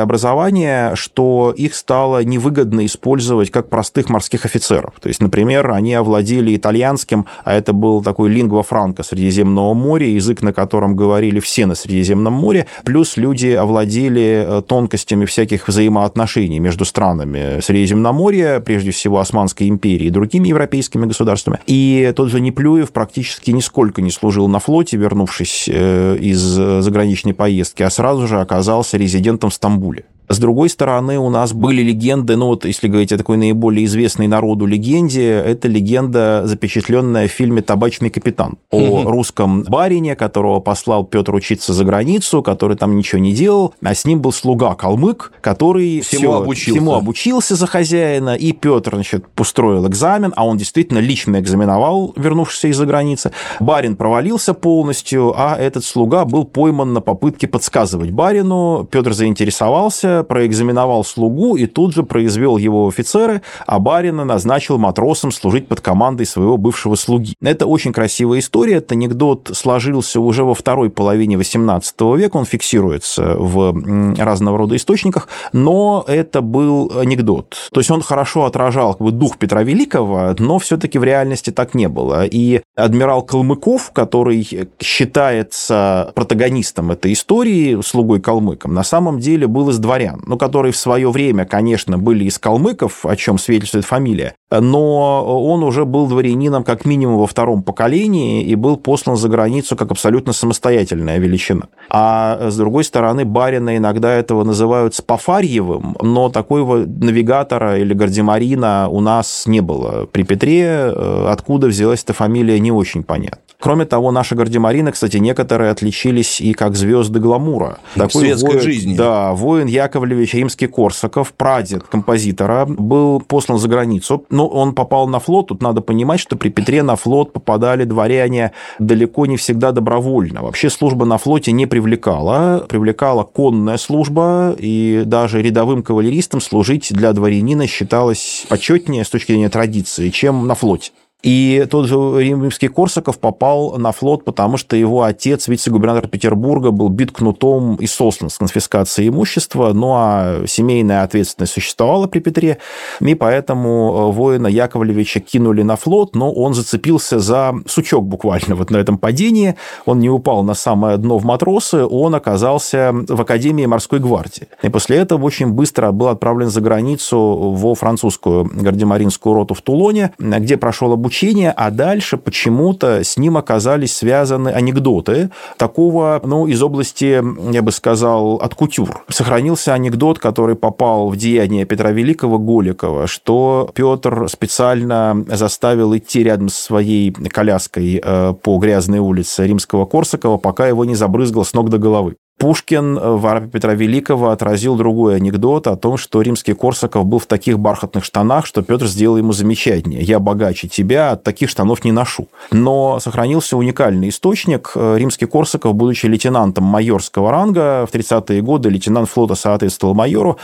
образование, 0.00 0.92
что 0.94 1.52
их 1.54 1.74
стало 1.74 2.24
невыгодно 2.24 2.86
использовать 2.86 3.50
как 3.50 3.68
простых 3.68 4.08
морских 4.08 4.46
офицеров. 4.46 4.94
То 5.02 5.08
есть, 5.08 5.20
например, 5.20 5.70
они 5.72 5.92
овладели 5.92 6.56
итальянским, 6.56 7.26
а 7.44 7.52
это 7.52 7.74
был 7.74 8.02
такой 8.02 8.30
лингва 8.30 8.62
франка 8.62 9.02
Средиземного 9.02 9.74
моря, 9.74 10.08
язык, 10.08 10.40
на 10.40 10.54
котором 10.54 10.96
говорили 10.96 11.40
все 11.40 11.66
на 11.66 11.74
Средиземном 11.74 12.32
море, 12.32 12.66
плюс 12.84 13.18
люди 13.18 13.48
овладели 13.48 14.46
э, 14.48 14.62
тонкостями 14.66 15.26
всяких 15.26 15.68
взаимоотношений 15.68 16.60
между 16.60 16.86
странами 16.86 17.60
Средиземноморья, 17.60 18.60
прежде 18.60 18.92
всего 18.92 19.18
Османской 19.18 19.68
империи 19.68 20.06
и 20.06 20.10
другими 20.10 20.48
европейскими 20.48 21.04
государствами. 21.04 21.58
И 21.66 22.10
тот 22.16 22.30
же 22.30 22.40
Неплюев 22.40 22.92
практически 22.92 23.50
нисколько 23.50 24.00
не 24.00 24.10
служил 24.10 24.48
на 24.48 24.58
флоте, 24.58 24.96
вернувшись 24.96 25.68
э, 25.70 26.16
из 26.18 26.58
э, 26.58 26.80
заграничной 26.80 27.34
поездки 27.34 27.57
поездки, 27.58 27.82
а 27.82 27.90
сразу 27.90 28.26
же 28.26 28.40
оказался 28.40 28.96
резидентом 28.96 29.50
в 29.50 29.54
Стамбуле. 29.54 30.04
С 30.28 30.38
другой 30.38 30.68
стороны, 30.68 31.18
у 31.18 31.30
нас 31.30 31.52
были 31.52 31.82
легенды, 31.82 32.36
ну 32.36 32.46
вот 32.46 32.64
если 32.64 32.88
говорить 32.88 33.12
о 33.12 33.18
такой 33.18 33.36
наиболее 33.38 33.86
известной 33.86 34.26
народу 34.26 34.66
легенде, 34.66 35.30
это 35.30 35.68
легенда, 35.68 36.42
запечатленная 36.44 37.28
в 37.28 37.30
фильме 37.30 37.62
«Табачный 37.62 38.10
капитан» 38.10 38.58
о 38.70 39.04
русском 39.04 39.62
барине, 39.62 40.16
которого 40.16 40.60
послал 40.60 41.04
Петр 41.04 41.34
учиться 41.34 41.72
за 41.72 41.84
границу, 41.84 42.42
который 42.42 42.76
там 42.76 42.96
ничего 42.96 43.20
не 43.20 43.32
делал, 43.32 43.74
а 43.82 43.94
с 43.94 44.04
ним 44.04 44.20
был 44.20 44.32
слуга 44.32 44.74
калмык, 44.74 45.32
который 45.40 46.00
всему, 46.00 46.20
все, 46.20 46.32
обучился. 46.42 46.70
всему 46.72 46.94
обучился 46.94 47.54
за 47.56 47.66
хозяина, 47.66 48.34
и 48.34 48.52
Петр, 48.52 48.94
значит, 48.94 49.24
устроил 49.38 49.86
экзамен, 49.86 50.32
а 50.36 50.46
он 50.46 50.58
действительно 50.58 50.98
лично 50.98 51.40
экзаменовал, 51.40 52.12
вернувшись 52.16 52.64
из-за 52.64 52.84
границы. 52.84 53.32
Барин 53.60 53.96
провалился 53.96 54.52
полностью, 54.52 55.32
а 55.36 55.56
этот 55.56 55.84
слуга 55.84 56.24
был 56.24 56.44
пойман 56.44 56.92
на 56.92 57.00
попытке 57.00 57.46
подсказывать 57.48 58.10
барину. 58.10 58.86
Петр 58.90 59.12
заинтересовался, 59.14 60.17
проэкзаменовал 60.22 61.04
слугу 61.04 61.56
и 61.56 61.66
тут 61.66 61.94
же 61.94 62.02
произвел 62.02 62.56
его 62.56 62.88
офицеры, 62.88 63.42
а 63.66 63.78
барина 63.78 64.24
назначил 64.24 64.78
матросом 64.78 65.32
служить 65.32 65.68
под 65.68 65.80
командой 65.80 66.26
своего 66.26 66.56
бывшего 66.56 66.94
слуги. 66.94 67.34
Это 67.40 67.66
очень 67.66 67.92
красивая 67.92 68.38
история. 68.38 68.76
Этот 68.76 68.92
анекдот 68.92 69.50
сложился 69.54 70.20
уже 70.20 70.44
во 70.44 70.54
второй 70.54 70.90
половине 70.90 71.36
XVIII 71.36 72.16
века, 72.16 72.36
он 72.36 72.44
фиксируется 72.44 73.34
в 73.38 73.74
разного 74.18 74.58
рода 74.58 74.76
источниках, 74.76 75.28
но 75.52 76.04
это 76.06 76.40
был 76.40 76.92
анекдот. 76.96 77.56
То 77.72 77.80
есть 77.80 77.90
он 77.90 78.02
хорошо 78.02 78.44
отражал 78.44 78.94
как 78.94 79.02
бы, 79.02 79.12
дух 79.12 79.38
Петра 79.38 79.62
Великого, 79.62 80.34
но 80.38 80.58
все-таки 80.58 80.98
в 80.98 81.04
реальности 81.04 81.50
так 81.50 81.74
не 81.74 81.88
было. 81.88 82.24
И 82.26 82.62
адмирал 82.76 83.22
Калмыков, 83.22 83.90
который 83.92 84.46
считается 84.80 86.12
протагонистом 86.14 86.90
этой 86.90 87.12
истории, 87.12 87.80
слугой 87.82 88.20
калмыком, 88.20 88.74
на 88.74 88.84
самом 88.84 89.18
деле 89.18 89.46
был 89.46 89.68
из 89.70 89.78
дворян 89.78 90.07
славян, 90.08 90.22
ну, 90.26 90.36
которые 90.36 90.72
в 90.72 90.76
свое 90.76 91.10
время, 91.10 91.44
конечно, 91.44 91.98
были 91.98 92.24
из 92.24 92.38
калмыков, 92.38 93.04
о 93.06 93.16
чем 93.16 93.38
свидетельствует 93.38 93.84
фамилия, 93.84 94.34
но 94.50 95.42
он 95.44 95.62
уже 95.62 95.84
был 95.84 96.06
дворянином 96.06 96.64
как 96.64 96.84
минимум 96.84 97.18
во 97.18 97.26
втором 97.26 97.62
поколении 97.62 98.42
и 98.42 98.54
был 98.54 98.76
послан 98.76 99.16
за 99.16 99.28
границу 99.28 99.76
как 99.76 99.90
абсолютно 99.90 100.32
самостоятельная 100.32 101.18
величина. 101.18 101.68
А 101.90 102.50
с 102.50 102.56
другой 102.56 102.84
стороны, 102.84 103.24
барина 103.24 103.76
иногда 103.76 104.12
этого 104.12 104.44
называют 104.44 104.94
Спафарьевым, 104.94 105.96
но 106.00 106.28
такого 106.28 106.78
навигатора 106.78 107.78
или 107.78 107.94
гардемарина 107.94 108.88
у 108.90 109.00
нас 109.00 109.44
не 109.46 109.60
было 109.60 110.06
при 110.06 110.22
Петре. 110.22 110.92
Откуда 111.28 111.66
взялась 111.66 112.02
эта 112.02 112.12
фамилия, 112.12 112.60
не 112.60 112.72
очень 112.72 113.02
понятно. 113.02 113.38
Кроме 113.60 113.86
того, 113.86 114.12
наши 114.12 114.36
гардемарины, 114.36 114.92
кстати, 114.92 115.16
некоторые 115.16 115.72
отличились 115.72 116.40
и 116.40 116.52
как 116.52 116.76
звезды 116.76 117.18
гламура. 117.18 117.78
Такой 117.96 118.22
светской 118.22 118.52
воин, 118.52 118.60
жизни. 118.60 118.96
Да, 118.96 119.32
воин 119.32 119.66
Яковлевич 119.66 120.34
Римский-Корсаков, 120.34 121.32
прадед 121.32 121.82
композитора, 121.82 122.66
был 122.66 123.20
послан 123.20 123.58
за 123.58 123.66
границу. 123.66 124.24
Но 124.30 124.46
он 124.46 124.74
попал 124.74 125.08
на 125.08 125.18
флот. 125.18 125.48
Тут 125.48 125.60
надо 125.60 125.80
понимать, 125.80 126.20
что 126.20 126.36
при 126.36 126.50
Петре 126.50 126.84
на 126.84 126.94
флот 126.94 127.32
попадали 127.32 127.82
дворяне 127.82 128.52
далеко 128.78 129.26
не 129.26 129.36
всегда 129.36 129.72
добровольно. 129.72 130.42
Вообще 130.42 130.70
служба 130.70 131.04
на 131.04 131.18
флоте 131.18 131.50
не 131.50 131.66
привлекала. 131.66 132.64
Привлекала 132.68 133.24
конная 133.24 133.76
служба, 133.76 134.54
и 134.56 135.02
даже 135.04 135.42
рядовым 135.42 135.82
кавалеристам 135.82 136.40
служить 136.40 136.92
для 136.92 137.12
дворянина 137.12 137.66
считалось 137.66 138.46
почетнее 138.48 139.04
с 139.04 139.10
точки 139.10 139.32
зрения 139.32 139.48
традиции, 139.48 140.10
чем 140.10 140.46
на 140.46 140.54
флоте. 140.54 140.92
И 141.24 141.66
тот 141.68 141.86
же 141.86 141.96
римский 141.96 142.68
Корсаков 142.68 143.18
попал 143.18 143.76
на 143.76 143.90
флот, 143.90 144.24
потому 144.24 144.56
что 144.56 144.76
его 144.76 145.02
отец, 145.02 145.48
вице-губернатор 145.48 146.08
Петербурга, 146.08 146.70
был 146.70 146.90
бит 146.90 147.10
кнутом 147.10 147.74
и 147.74 147.88
сослан 147.88 148.30
с 148.30 148.38
конфискацией 148.38 149.08
имущества, 149.08 149.72
ну 149.72 149.94
а 149.96 150.44
семейная 150.46 151.02
ответственность 151.02 151.54
существовала 151.54 152.06
при 152.06 152.20
Петре, 152.20 152.58
и 153.00 153.14
поэтому 153.16 154.10
э, 154.10 154.12
воина 154.12 154.46
Яковлевича 154.46 155.18
кинули 155.18 155.62
на 155.62 155.74
флот, 155.74 156.14
но 156.14 156.32
он 156.32 156.54
зацепился 156.54 157.18
за 157.18 157.52
сучок 157.66 158.04
буквально 158.04 158.54
вот 158.54 158.70
на 158.70 158.76
этом 158.76 158.96
падении, 158.96 159.56
он 159.86 159.98
не 159.98 160.10
упал 160.10 160.44
на 160.44 160.54
самое 160.54 160.98
дно 160.98 161.18
в 161.18 161.24
матросы, 161.24 161.84
он 161.84 162.14
оказался 162.14 162.92
в 162.92 163.20
Академии 163.20 163.66
морской 163.66 163.98
гвардии. 163.98 164.46
И 164.62 164.68
после 164.68 164.98
этого 164.98 165.24
очень 165.24 165.48
быстро 165.48 165.90
был 165.90 166.08
отправлен 166.08 166.48
за 166.48 166.60
границу 166.60 167.18
во 167.18 167.74
французскую 167.74 168.44
гардемаринскую 168.44 169.34
роту 169.34 169.54
в 169.54 169.62
Тулоне, 169.62 170.12
где 170.18 170.56
прошел 170.56 170.92
обучение 170.92 171.07
обучения, 171.08 171.52
а 171.56 171.70
дальше 171.70 172.18
почему-то 172.18 173.02
с 173.02 173.16
ним 173.16 173.38
оказались 173.38 173.96
связаны 173.96 174.50
анекдоты 174.50 175.30
такого, 175.56 176.20
ну, 176.22 176.46
из 176.46 176.62
области, 176.62 177.22
я 177.50 177.62
бы 177.62 177.72
сказал, 177.72 178.36
от 178.36 178.54
кутюр. 178.54 179.04
Сохранился 179.08 179.72
анекдот, 179.72 180.18
который 180.18 180.54
попал 180.54 181.08
в 181.08 181.16
деяние 181.16 181.64
Петра 181.64 181.92
Великого 181.92 182.38
Голикова, 182.38 183.06
что 183.06 183.70
Петр 183.74 184.28
специально 184.28 185.24
заставил 185.28 185.96
идти 185.96 186.22
рядом 186.22 186.50
со 186.50 186.62
своей 186.62 187.10
коляской 187.10 188.02
э, 188.04 188.34
по 188.42 188.58
грязной 188.58 188.98
улице 188.98 189.46
римского 189.46 189.86
Корсакова, 189.86 190.36
пока 190.36 190.68
его 190.68 190.84
не 190.84 190.94
забрызгал 190.94 191.46
с 191.46 191.54
ног 191.54 191.70
до 191.70 191.78
головы. 191.78 192.16
Пушкин 192.38 192.94
в 192.94 193.26
арапе 193.26 193.48
Петра 193.48 193.74
Великого 193.74 194.30
отразил 194.30 194.76
другой 194.76 195.16
анекдот 195.16 195.66
о 195.66 195.74
том, 195.74 195.96
что 195.96 196.22
римский 196.22 196.54
Корсаков 196.54 197.04
был 197.04 197.18
в 197.18 197.26
таких 197.26 197.58
бархатных 197.58 198.04
штанах, 198.04 198.46
что 198.46 198.62
Петр 198.62 198.86
сделал 198.86 199.16
ему 199.16 199.32
замечание. 199.32 200.00
«Я 200.02 200.20
богаче 200.20 200.68
тебя, 200.68 201.10
от 201.10 201.24
таких 201.24 201.50
штанов 201.50 201.84
не 201.84 201.90
ношу». 201.90 202.28
Но 202.52 203.00
сохранился 203.00 203.56
уникальный 203.56 204.10
источник. 204.10 204.70
Римский 204.76 205.26
Корсаков, 205.26 205.74
будучи 205.74 206.06
лейтенантом 206.06 206.62
майорского 206.62 207.32
ранга, 207.32 207.86
в 207.90 207.94
30-е 207.94 208.40
годы 208.40 208.68
лейтенант 208.68 209.08
флота 209.08 209.34
соответствовал 209.34 209.94
майору, 209.94 210.38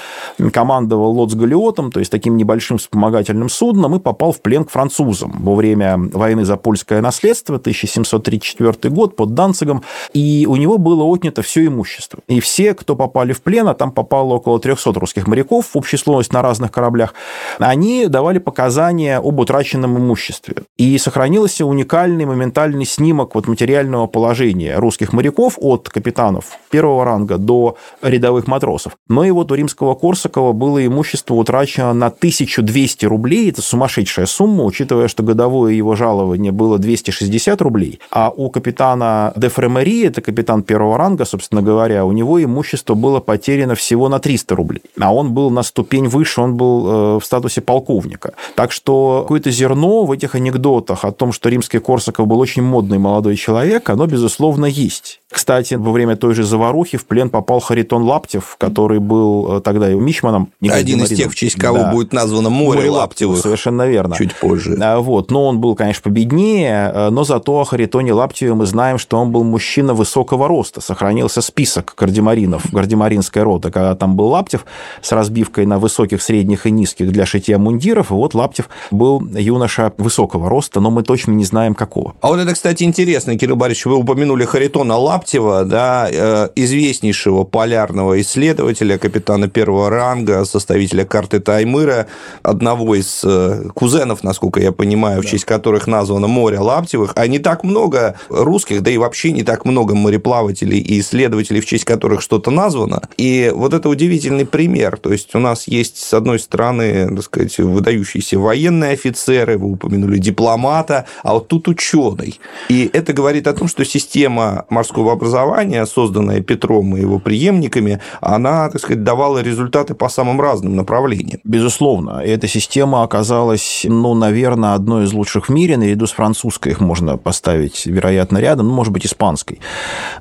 командовал 0.52 1.12
лот-галиотом, 1.12 1.92
то 1.92 2.00
есть 2.00 2.11
таким 2.11 2.37
небольшим 2.37 2.78
вспомогательным 2.78 3.48
судном, 3.48 3.94
и 3.94 4.00
попал 4.00 4.33
в 4.33 4.40
плен 4.40 4.64
к 4.64 4.70
французам 4.70 5.33
во 5.38 5.54
время 5.54 5.96
войны 5.96 6.44
за 6.44 6.57
польское 6.57 7.00
наследство, 7.00 7.57
1734 7.57 8.92
год, 8.92 9.14
под 9.14 9.35
Данцигом, 9.35 9.85
и 10.12 10.44
у 10.48 10.57
него 10.57 10.76
было 10.78 11.04
отнято 11.04 11.42
все 11.42 11.62
ему 11.62 11.84
имущество. 11.85 12.20
И 12.29 12.40
все, 12.40 12.75
кто 12.75 12.97
попали 12.97 13.33
в 13.33 13.42
плен, 13.42 13.68
а 13.68 13.75
там 13.75 13.92
попало 13.92 14.35
около 14.35 14.59
300 14.59 14.92
русских 14.92 15.27
моряков 15.27 15.66
в 15.75 15.77
общей 15.77 15.97
сложности 15.97 16.35
на 16.35 16.42
разных 16.42 16.73
кораблях, 16.73 17.14
они 17.59 18.07
давали 18.07 18.38
показания 18.38 19.18
об 19.18 19.38
утраченном 19.38 19.99
имуществе. 19.99 20.57
И 20.79 20.99
сохранился 20.99 21.66
уникальный 21.66 22.25
моментальный 22.25 22.87
снимок 22.87 23.35
вот 23.35 23.49
материального 23.49 24.07
положения 24.07 24.79
русских 24.79 25.12
моряков 25.12 25.59
от 25.61 25.88
капитанов 25.88 26.44
первого 26.70 27.05
ранга 27.05 27.38
до 27.38 27.77
рядовых 28.03 28.47
матросов. 28.47 28.97
Но 29.09 29.25
и 29.25 29.31
вот 29.31 29.53
у 29.53 29.55
римского 29.55 29.94
Корсакова 29.94 30.53
было 30.53 30.85
имущество 30.85 31.35
утрачено 31.35 31.92
на 31.92 32.07
1200 32.07 33.07
рублей. 33.07 33.51
Это 33.51 33.62
сумасшедшая 33.62 34.27
сумма, 34.27 34.64
учитывая, 34.64 35.09
что 35.09 35.23
годовое 35.23 35.73
его 35.73 35.97
жалование 35.97 36.53
было 36.53 36.79
260 36.79 37.61
рублей. 37.62 38.01
А 38.11 38.31
у 38.35 38.51
капитана 38.51 39.33
де 39.37 39.49
Фремери, 39.49 40.07
это 40.07 40.20
капитан 40.23 40.62
первого 40.62 40.99
ранга, 40.99 41.25
собственно 41.25 41.62
говоря, 41.62 41.74
у 41.75 42.13
него 42.13 42.43
имущество 42.43 42.95
было 42.95 43.21
потеряно 43.21 43.75
всего 43.75 44.09
на 44.09 44.19
300 44.19 44.55
рублей. 44.55 44.83
А 44.99 45.15
он 45.15 45.33
был 45.33 45.51
на 45.51 45.63
ступень 45.63 46.09
выше, 46.09 46.41
он 46.41 46.57
был 46.57 46.87
э, 46.87 47.21
в 47.21 47.25
статусе 47.25 47.61
полковника. 47.61 48.35
Так 48.55 48.73
что 48.73 49.23
какое-то 49.23 49.51
зерно 49.51 50.05
в 50.05 50.13
этих 50.13 50.35
анекдотах 50.35 51.05
о 51.05 51.13
том, 51.13 51.33
что 51.33 51.49
римский 51.49 51.79
Корсаков 51.79 52.27
был 52.27 52.39
очень 52.39 52.63
модный 52.63 52.99
молодой 52.99 53.37
человек, 53.37 53.91
оно, 53.91 54.07
безусловно, 54.07 54.67
есть. 54.67 55.21
Кстати, 55.31 55.75
во 55.75 55.91
время 55.91 56.17
той 56.17 56.35
же 56.35 56.45
заварухи 56.45 56.97
в 56.97 57.07
плен 57.07 57.29
попал 57.29 57.59
Харитон 57.61 58.05
Лаптев, 58.05 58.57
который 58.59 59.01
был 59.01 59.57
э, 59.57 59.61
тогда 59.61 59.91
и 59.91 59.95
мичманом. 59.95 60.53
Один 60.63 61.03
из 61.03 61.09
тех, 61.09 61.33
в 61.33 61.35
честь 61.35 61.57
кого 61.57 61.79
да. 61.79 61.91
будет 61.91 62.13
названо 62.13 62.51
море, 62.51 62.79
море 62.79 62.91
Лаптевых. 62.91 63.41
Совершенно 63.41 63.87
верно. 63.89 64.17
Чуть 64.17 64.35
позже. 64.37 64.79
А, 64.81 65.01
вот. 65.01 65.33
Но 65.33 65.47
он 65.47 65.59
был, 65.59 65.75
конечно, 65.75 66.03
победнее, 66.03 66.93
э, 66.95 67.11
но 67.11 67.25
зато 67.25 67.61
о 67.61 67.65
Харитоне 67.65 68.13
Лаптеве 68.13 68.55
мы 68.55 68.67
знаем, 68.67 68.99
что 68.99 69.19
он 69.19 69.33
был 69.33 69.43
мужчина 69.43 69.93
высокого 69.93 70.47
роста. 70.47 70.81
Сохранился 70.81 71.43
список 71.43 71.63
гардемаринов, 71.96 72.72
гардемаринская 72.72 73.44
рота, 73.44 73.70
когда 73.70 73.94
там 73.94 74.16
был 74.16 74.29
Лаптев 74.29 74.64
с 75.03 75.12
разбивкой 75.12 75.66
на 75.66 75.79
высоких, 75.79 76.22
средних 76.22 76.66
и 76.66 76.70
низких 76.70 77.11
для 77.12 77.27
шитья 77.27 77.59
мундиров. 77.59 78.11
И 78.11 78.14
вот 78.14 78.35
Лаптев 78.35 78.68
был 78.90 79.20
юноша 79.27 79.92
высокого 79.98 80.48
роста, 80.48 80.81
но 80.81 80.90
мы 80.90 81.03
точно 81.03 81.33
не 81.33 81.44
знаем 81.44 81.74
какого. 81.74 82.14
А 82.20 82.29
вот 82.29 82.38
это, 82.38 82.53
кстати, 82.55 82.85
интересно, 82.85 83.37
Кирилл 83.37 83.57
Борисович, 83.57 83.87
вы 83.87 83.96
упомянули 83.96 84.44
Харитона 84.44 84.96
Лаптева, 84.96 85.14
Лаптева, 85.14 85.64
да, 85.64 86.09
э, 86.11 86.48
известнейшего 86.57 87.44
полярного 87.44 88.20
исследователя, 88.20 88.98
капитана 88.98 89.48
первого 89.48 89.90
ранга, 89.90 90.44
составителя 90.44 91.05
карты 91.05 91.40
Таймыра, 91.40 92.07
одного 92.42 92.94
из 92.94 93.22
э, 93.24 93.68
кузенов, 93.74 94.24
насколько 94.24 94.61
я 94.61 94.72
понимаю, 94.72 95.22
в 95.22 95.27
честь 95.27 95.44
которых 95.44 95.87
названо 95.87 96.27
море 96.27 96.59
Лаптевых, 96.59 97.12
а 97.14 97.27
не 97.27 97.38
так 97.38 97.64
много 97.64 98.16
русских, 98.29 98.83
да 98.83 98.90
и 98.90 98.98
вообще 98.98 99.33
не 99.33 99.42
так 99.42 99.64
много 99.64 99.94
мореплавателей 99.94 100.79
и 100.79 101.00
исследователей, 101.00 101.43
в 101.50 101.66
честь 101.66 101.85
которых 101.85 102.20
что-то 102.20 102.50
названо. 102.50 103.02
И 103.16 103.52
вот 103.54 103.74
это 103.74 103.88
удивительный 103.88 104.46
пример. 104.46 104.96
То 104.96 105.12
есть 105.12 105.35
у 105.35 105.38
нас 105.38 105.68
есть, 105.68 105.98
с 105.98 106.14
одной 106.14 106.38
стороны, 106.38 107.09
так 107.09 107.22
сказать, 107.22 107.59
выдающиеся 107.59 108.38
военные 108.38 108.92
офицеры, 108.92 109.59
вы 109.59 109.72
упомянули 109.72 110.18
дипломата, 110.18 111.07
а 111.22 111.35
вот 111.35 111.48
тут 111.48 111.68
ученый. 111.68 112.40
И 112.68 112.90
это 112.92 113.12
говорит 113.12 113.46
о 113.46 113.52
том, 113.52 113.68
что 113.68 113.85
система 113.85 114.64
морского 114.68 115.12
образования, 115.12 115.85
созданная 115.87 116.40
Петром 116.40 116.96
и 116.96 117.00
его 117.00 117.18
преемниками, 117.18 118.00
она, 118.20 118.68
так 118.70 118.80
сказать, 118.80 119.02
давала 119.04 119.42
результаты 119.42 119.94
по 119.94 120.09
самым 120.09 120.40
разным 120.40 120.76
направлениям. 120.76 121.40
Безусловно. 121.44 122.22
Эта 122.24 122.48
система 122.48 123.02
оказалась, 123.02 123.83
ну, 123.85 124.14
наверное, 124.14 124.74
одной 124.74 125.04
из 125.04 125.12
лучших 125.12 125.48
в 125.48 125.52
мире. 125.52 125.76
Наряду 125.76 126.07
с 126.07 126.12
французской 126.12 126.72
их 126.72 126.80
можно 126.80 127.16
поставить, 127.16 127.87
вероятно, 127.87 128.38
рядом, 128.38 128.68
ну, 128.68 128.74
может 128.74 128.92
быть, 128.92 129.07
испанской. 129.07 129.61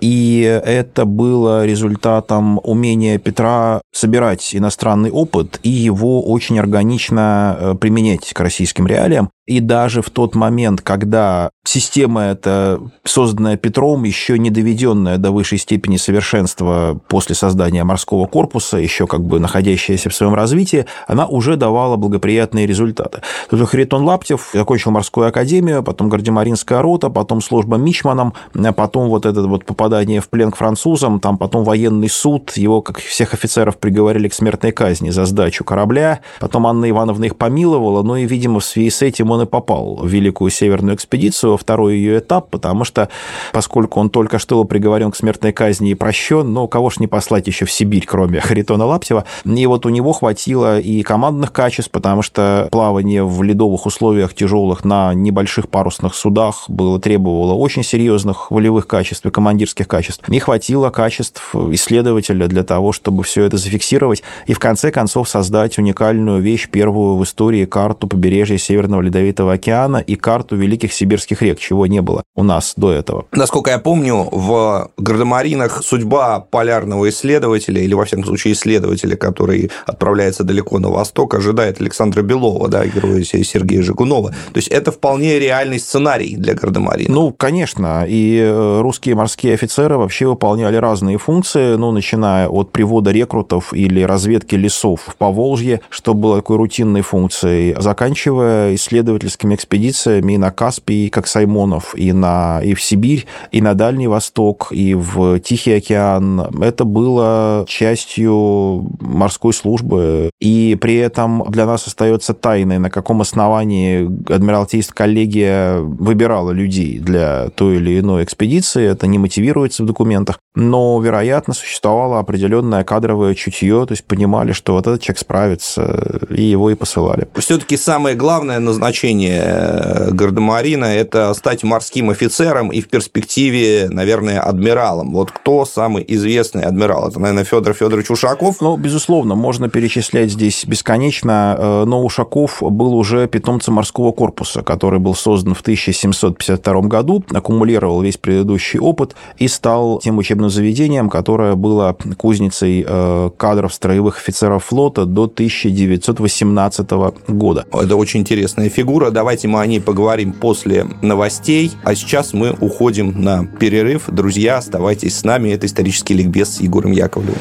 И 0.02 0.42
это 0.66 1.06
было 1.14 1.66
результатом 1.66 2.60
умения 2.64 3.18
Петра 3.18 3.82
собирать 3.92 4.56
иностранный 4.56 5.12
опыт 5.12 5.60
и 5.64 5.70
его 5.70 6.22
очень 6.22 6.60
органично 6.60 7.58
э, 7.60 7.76
применять 7.76 8.34
к 8.34 8.40
российским 8.40 8.88
реалиям. 8.88 9.30
И 9.46 9.60
даже 9.60 10.02
в 10.02 10.10
тот 10.10 10.36
момент, 10.36 10.80
когда 10.80 11.50
система 11.66 12.24
эта, 12.24 12.80
созданная 13.04 13.58
Петром, 13.58 14.06
еще 14.06 14.40
не 14.40 14.50
доведенная 14.50 15.18
до 15.18 15.32
высшей 15.32 15.58
степени 15.58 15.98
совершенства 15.98 16.98
после 17.10 17.36
создания 17.36 17.84
морского 17.84 18.26
корпуса, 18.26 18.78
еще 18.78 19.06
как 19.06 19.22
бы 19.26 19.42
находящаяся 19.42 20.10
в 20.10 20.16
своем 20.16 20.34
развитии, 20.34 20.86
она 21.08 21.28
уже 21.28 21.58
давала 21.58 21.98
благоприятные 21.98 22.66
результаты. 22.66 23.22
Тут 23.50 23.60
есть 23.60 23.72
Харитон 23.72 24.04
Лаптев 24.04 24.52
закончил 24.54 24.92
морскую 24.92 25.28
академию, 25.28 25.84
потом 25.84 26.08
Гардемаринская 26.08 26.82
рота, 26.82 27.10
потом 27.10 27.42
служба 27.42 27.76
мичманом, 27.76 28.34
потом 28.78 29.10
вот 29.10 29.26
это 29.26 29.42
вот 29.44 29.66
попадание 29.66 30.22
в 30.22 30.30
плен 30.30 30.52
к 30.52 30.56
французам, 30.56 31.20
там 31.20 31.38
потом 31.38 31.66
военный 31.66 32.10
суд, 32.10 32.56
его, 32.56 32.82
как 32.82 33.00
всех 33.00 33.34
офицеров, 33.34 33.78
приговорили 33.78 34.30
к 34.30 34.34
смертной 34.34 34.72
казни 34.72 35.10
за 35.10 35.26
сдачу 35.26 35.66
корабля, 35.66 36.22
потом 36.40 36.66
Анна 36.66 36.90
Ивановна 36.90 37.26
их 37.26 37.36
помиловала, 37.36 38.04
но 38.04 38.16
и, 38.16 38.26
видимо, 38.26 38.62
в 38.62 38.66
связи 38.66 38.90
с 38.90 39.02
этим 39.02 39.33
он 39.34 39.42
и 39.42 39.46
попал 39.46 39.98
в 40.02 40.08
Великую 40.08 40.50
Северную 40.50 40.96
экспедицию, 40.96 41.52
во 41.52 41.58
второй 41.58 41.96
ее 41.96 42.20
этап, 42.20 42.50
потому 42.50 42.84
что, 42.86 43.10
поскольку 43.52 44.00
он 44.00 44.10
только 44.10 44.40
что 44.40 44.64
был 44.64 44.66
приговорен 44.66 45.12
к 45.12 45.16
смертной 45.16 45.52
казни 45.52 45.92
и 45.92 45.96
прощен, 45.96 46.54
но 46.54 46.68
кого 46.68 46.90
ж 46.90 47.00
не 47.00 47.08
послать 47.08 47.48
еще 47.48 47.66
в 47.66 47.72
Сибирь, 47.72 48.06
кроме 48.06 48.40
Харитона 48.40 48.86
Лаптева, 48.86 49.26
и 49.46 49.66
вот 49.66 49.86
у 49.86 49.90
него 49.90 50.14
хватило 50.14 50.80
и 50.80 51.04
командных 51.04 51.52
качеств, 51.52 51.92
потому 51.92 52.22
что 52.22 52.68
плавание 52.72 53.24
в 53.24 53.44
ледовых 53.44 53.86
условиях 53.86 54.34
тяжелых 54.34 54.86
на 54.86 55.14
небольших 55.14 55.70
парусных 55.70 56.16
судах 56.16 56.66
было 56.70 57.00
требовало 57.00 57.54
очень 57.54 57.84
серьезных 57.84 58.52
волевых 58.52 58.88
качеств 58.88 59.26
и 59.26 59.32
командирских 59.32 59.88
качеств. 59.88 60.28
Не 60.30 60.40
хватило 60.40 60.90
качеств 60.90 61.56
исследователя 61.56 62.48
для 62.48 62.64
того, 62.64 62.92
чтобы 62.92 63.24
все 63.24 63.44
это 63.44 63.58
зафиксировать 63.58 64.24
и 64.46 64.54
в 64.54 64.60
конце 64.60 64.92
концов 64.92 65.28
создать 65.28 65.78
уникальную 65.78 66.42
вещь, 66.42 66.70
первую 66.70 67.18
в 67.18 67.24
истории 67.24 67.66
карту 67.66 68.08
побережья 68.08 68.58
Северного 68.58 69.02
Ледовитого 69.02 69.23
Ледовитого 69.24 69.54
океана 69.54 69.98
и 69.98 70.16
карту 70.16 70.56
великих 70.56 70.94
сибирских 70.94 71.42
рек, 71.42 71.60
чего 71.60 71.88
не 71.88 72.02
было 72.02 72.24
у 72.36 72.44
нас 72.44 72.74
до 72.76 72.92
этого. 72.92 73.26
Насколько 73.32 73.72
я 73.72 73.80
помню, 73.80 74.28
в 74.32 74.92
Гардемаринах 74.98 75.82
судьба 75.84 76.40
полярного 76.40 77.10
исследователя, 77.10 77.82
или, 77.82 77.94
во 77.94 78.06
всяком 78.06 78.26
случае, 78.26 78.54
исследователя, 78.54 79.16
который 79.16 79.72
отправляется 79.86 80.44
далеко 80.44 80.80
на 80.80 80.90
восток, 80.90 81.36
ожидает 81.36 81.80
Александра 81.80 82.22
Белова, 82.22 82.68
да, 82.68 82.86
героя 82.86 83.24
Сергея 83.24 83.82
Жигунова. 83.82 84.30
То 84.30 84.58
есть 84.58 84.68
это 84.68 84.92
вполне 84.92 85.40
реальный 85.40 85.80
сценарий 85.80 86.36
для 86.36 86.54
Гардемарина. 86.54 87.14
Ну, 87.14 87.32
конечно. 87.32 88.06
И 88.08 88.38
э, 88.38 88.82
русские 88.82 89.16
морские 89.16 89.54
офицеры 89.54 89.98
вообще 89.98 90.28
выполняли 90.28 90.76
разные 90.76 91.18
функции, 91.18 91.76
ну, 91.76 91.92
начиная 91.92 92.48
от 92.50 92.72
привода 92.72 93.12
рекрутов 93.12 93.74
или 93.74 94.02
разведки 94.02 94.56
лесов 94.56 95.02
в 95.08 95.16
Поволжье, 95.16 95.82
что 95.90 96.14
было 96.14 96.38
такой 96.38 96.58
рутинной 96.58 97.02
функцией, 97.02 97.76
заканчивая 97.80 98.76
исследованием 98.76 99.13
исследовательскими 99.18 99.56
экспедициями 99.56 100.34
и 100.34 100.38
на 100.38 100.52
Каспий, 100.52 101.10
как 101.10 101.28
Саймонов, 101.28 101.96
и, 101.96 102.12
на, 102.14 102.62
и 102.64 102.74
в 102.74 102.82
Сибирь, 102.82 103.26
и 103.52 103.62
на 103.62 103.74
Дальний 103.74 104.08
Восток, 104.08 104.70
и 104.72 104.94
в 104.94 105.40
Тихий 105.40 105.74
океан. 105.74 106.40
Это 106.62 106.86
было 106.86 107.66
частью 107.68 108.90
морской 109.00 109.54
службы. 109.54 110.30
И 110.40 110.78
при 110.80 110.96
этом 110.96 111.44
для 111.50 111.66
нас 111.66 111.88
остается 111.88 112.34
тайной, 112.34 112.80
на 112.80 112.90
каком 112.90 113.22
основании 113.22 114.06
Адмиралтейская 114.32 114.94
коллегия 114.94 115.80
выбирала 115.80 116.52
людей 116.52 117.00
для 117.00 117.50
той 117.56 117.78
или 117.78 118.00
иной 118.00 118.24
экспедиции. 118.24 118.86
Это 118.86 119.08
не 119.08 119.20
мотивируется 119.20 119.84
в 119.84 119.86
документах. 119.86 120.40
Но, 120.56 121.02
вероятно, 121.02 121.54
существовало 121.54 122.20
определенное 122.20 122.84
кадровое 122.84 123.34
чутье, 123.34 123.86
то 123.88 123.92
есть 123.92 124.04
понимали, 124.04 124.52
что 124.52 124.74
вот 124.74 124.86
этот 124.86 125.02
человек 125.02 125.20
справится, 125.20 126.20
и 126.30 126.44
его 126.44 126.70
и 126.70 126.76
посылали. 126.76 127.28
Все-таки 127.36 127.76
самое 127.76 128.16
главное 128.16 128.60
назначение 128.60 129.42
э, 129.44 130.12
гардемарина– 130.12 130.86
это 130.86 131.34
стать 131.34 131.64
морским 131.64 132.12
офицером 132.12 132.70
и 132.70 132.82
в 132.82 132.88
перспективе, 132.88 133.88
наверное, 133.90 134.40
адмиралом. 134.42 135.14
Вот 135.14 135.32
кто 135.32 135.66
самый 135.66 136.06
известный 136.08 136.64
адмирал? 136.64 137.10
Это, 137.10 137.20
наверное, 137.20 137.46
Федор 137.46 137.74
Федорович 137.74 138.12
Ушаков? 138.12 138.62
Ну, 138.62 138.78
безусловно, 138.78 139.34
можно 139.34 139.70
перечислять 139.70 140.32
здесь 140.32 140.66
бесконечно, 140.66 141.56
э, 141.58 141.84
но 141.86 142.04
Ушаков 142.04 142.62
был 142.62 142.94
уже 142.94 143.28
питомцем 143.28 143.74
морского 143.74 144.12
корпуса, 144.12 144.62
который 144.62 145.00
был 145.00 145.16
создан 145.16 145.56
в 145.56 145.62
1752 145.62 146.82
году, 146.82 147.24
аккумулировал 147.34 148.02
весь 148.04 148.18
предыдущий 148.18 148.80
опыт 148.80 149.16
и 149.40 149.48
стал 149.48 150.00
тем 150.00 150.20
учебным 150.20 150.43
заведением, 150.50 151.10
которое 151.10 151.56
было 151.56 151.96
кузницей 152.18 152.86
э, 152.88 153.30
кадров 153.38 153.74
строевых 153.74 154.18
офицеров 154.18 154.66
флота 154.66 155.06
до 155.06 155.24
1918 155.24 156.90
года. 157.28 157.66
Это 157.72 157.96
очень 157.96 158.22
интересная 158.22 158.70
фигура. 158.70 159.12
Давайте 159.12 159.48
мы 159.48 159.62
о 159.62 159.66
ней 159.66 159.82
поговорим 159.82 160.34
после 160.34 160.86
новостей. 161.02 161.72
А 161.84 161.96
сейчас 161.96 162.34
мы 162.34 162.56
уходим 162.60 163.22
на 163.22 163.46
перерыв. 163.46 164.06
Друзья, 164.08 164.58
оставайтесь 164.58 165.18
с 165.18 165.24
нами. 165.24 165.50
Это 165.50 165.68
исторический 165.68 166.14
ликбез 166.14 166.58
с 166.58 166.62
Егором 166.62 166.92
Яковлевым. 166.92 167.40